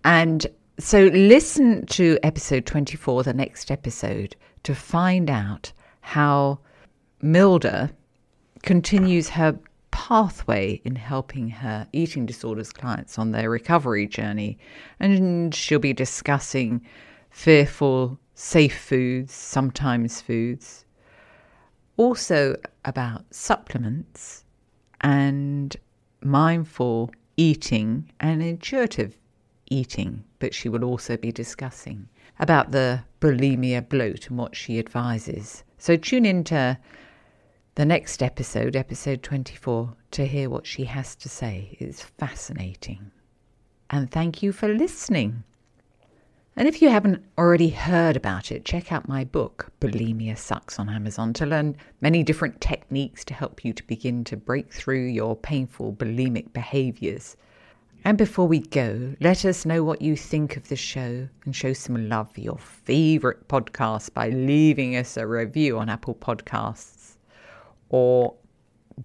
And 0.04 0.46
so 0.78 1.04
listen 1.06 1.86
to 1.86 2.18
episode 2.22 2.66
24, 2.66 3.22
the 3.22 3.32
next 3.32 3.70
episode, 3.70 4.36
to 4.64 4.74
find 4.74 5.30
out 5.30 5.72
how 6.02 6.58
Milda 7.24 7.90
continues 8.62 9.30
her 9.30 9.58
pathway 9.90 10.82
in 10.84 10.96
helping 10.96 11.48
her 11.48 11.88
eating 11.94 12.26
disorders 12.26 12.74
clients 12.74 13.18
on 13.18 13.30
their 13.30 13.48
recovery 13.48 14.06
journey. 14.06 14.58
And 15.00 15.54
she'll 15.54 15.78
be 15.78 15.94
discussing 15.94 16.82
fearful 17.30 18.18
safe 18.42 18.76
foods, 18.76 19.32
sometimes 19.32 20.20
foods, 20.20 20.84
also 21.96 22.56
about 22.84 23.24
supplements 23.32 24.44
and 25.00 25.76
mindful 26.24 27.12
eating 27.36 28.10
and 28.18 28.42
intuitive 28.42 29.16
eating, 29.70 30.24
but 30.40 30.52
she 30.52 30.68
will 30.68 30.82
also 30.82 31.16
be 31.16 31.30
discussing 31.30 32.08
about 32.40 32.72
the 32.72 33.04
bulimia 33.20 33.88
bloat 33.88 34.28
and 34.28 34.36
what 34.36 34.56
she 34.56 34.76
advises. 34.76 35.62
So 35.78 35.96
tune 35.96 36.26
into 36.26 36.76
the 37.76 37.84
next 37.84 38.24
episode, 38.24 38.74
episode 38.74 39.22
24, 39.22 39.94
to 40.10 40.26
hear 40.26 40.50
what 40.50 40.66
she 40.66 40.84
has 40.86 41.14
to 41.14 41.28
say. 41.28 41.76
It's 41.78 42.02
fascinating. 42.02 43.12
And 43.88 44.10
thank 44.10 44.42
you 44.42 44.50
for 44.50 44.66
listening. 44.66 45.44
And 46.54 46.68
if 46.68 46.82
you 46.82 46.90
haven't 46.90 47.24
already 47.38 47.70
heard 47.70 48.14
about 48.14 48.52
it, 48.52 48.66
check 48.66 48.92
out 48.92 49.08
my 49.08 49.24
book, 49.24 49.72
Bulimia 49.80 50.36
Sucks, 50.36 50.78
on 50.78 50.90
Amazon 50.90 51.32
to 51.34 51.46
learn 51.46 51.78
many 52.02 52.22
different 52.22 52.60
techniques 52.60 53.24
to 53.24 53.34
help 53.34 53.64
you 53.64 53.72
to 53.72 53.82
begin 53.84 54.22
to 54.24 54.36
break 54.36 54.70
through 54.70 55.06
your 55.06 55.34
painful 55.34 55.94
bulimic 55.94 56.52
behaviors. 56.52 57.38
And 58.04 58.18
before 58.18 58.46
we 58.46 58.58
go, 58.58 59.14
let 59.18 59.46
us 59.46 59.64
know 59.64 59.82
what 59.82 60.02
you 60.02 60.14
think 60.14 60.58
of 60.58 60.68
the 60.68 60.76
show 60.76 61.26
and 61.46 61.56
show 61.56 61.72
some 61.72 62.10
love 62.10 62.30
for 62.30 62.42
your 62.42 62.58
favorite 62.58 63.48
podcast 63.48 64.12
by 64.12 64.28
leaving 64.28 64.94
us 64.94 65.16
a 65.16 65.26
review 65.26 65.78
on 65.78 65.88
Apple 65.88 66.16
Podcasts 66.16 67.16
or 67.88 68.34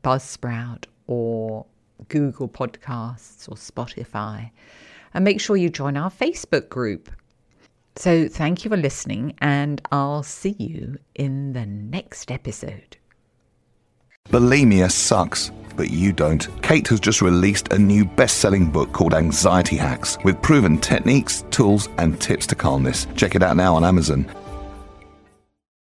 Buzzsprout 0.03 0.83
or 1.05 1.65
Google 2.09 2.49
Podcasts 2.49 3.47
or 3.47 3.55
Spotify. 3.55 4.51
And 5.13 5.23
make 5.23 5.39
sure 5.39 5.55
you 5.55 5.69
join 5.69 5.95
our 5.95 6.11
Facebook 6.11 6.67
group 6.67 7.09
so, 7.97 8.27
thank 8.27 8.63
you 8.63 8.69
for 8.69 8.77
listening, 8.77 9.35
and 9.39 9.81
I'll 9.91 10.23
see 10.23 10.55
you 10.57 10.97
in 11.15 11.53
the 11.53 11.65
next 11.65 12.31
episode. 12.31 12.97
Bulimia 14.29 14.91
sucks 14.91 15.51
but 15.77 15.91
you 15.91 16.11
don't. 16.11 16.47
Kate 16.61 16.87
has 16.87 16.99
just 16.99 17.21
released 17.21 17.71
a 17.71 17.77
new 17.77 18.03
best 18.03 18.39
selling 18.39 18.69
book 18.69 18.91
called 18.91 19.13
Anxiety 19.13 19.77
Hacks 19.77 20.17
with 20.25 20.41
proven 20.41 20.79
techniques, 20.79 21.45
tools, 21.51 21.87
and 21.99 22.19
tips 22.19 22.47
to 22.47 22.55
calmness. 22.55 23.07
Check 23.15 23.35
it 23.35 23.43
out 23.43 23.55
now 23.55 23.75
on 23.75 23.85
Amazon. 23.85 24.29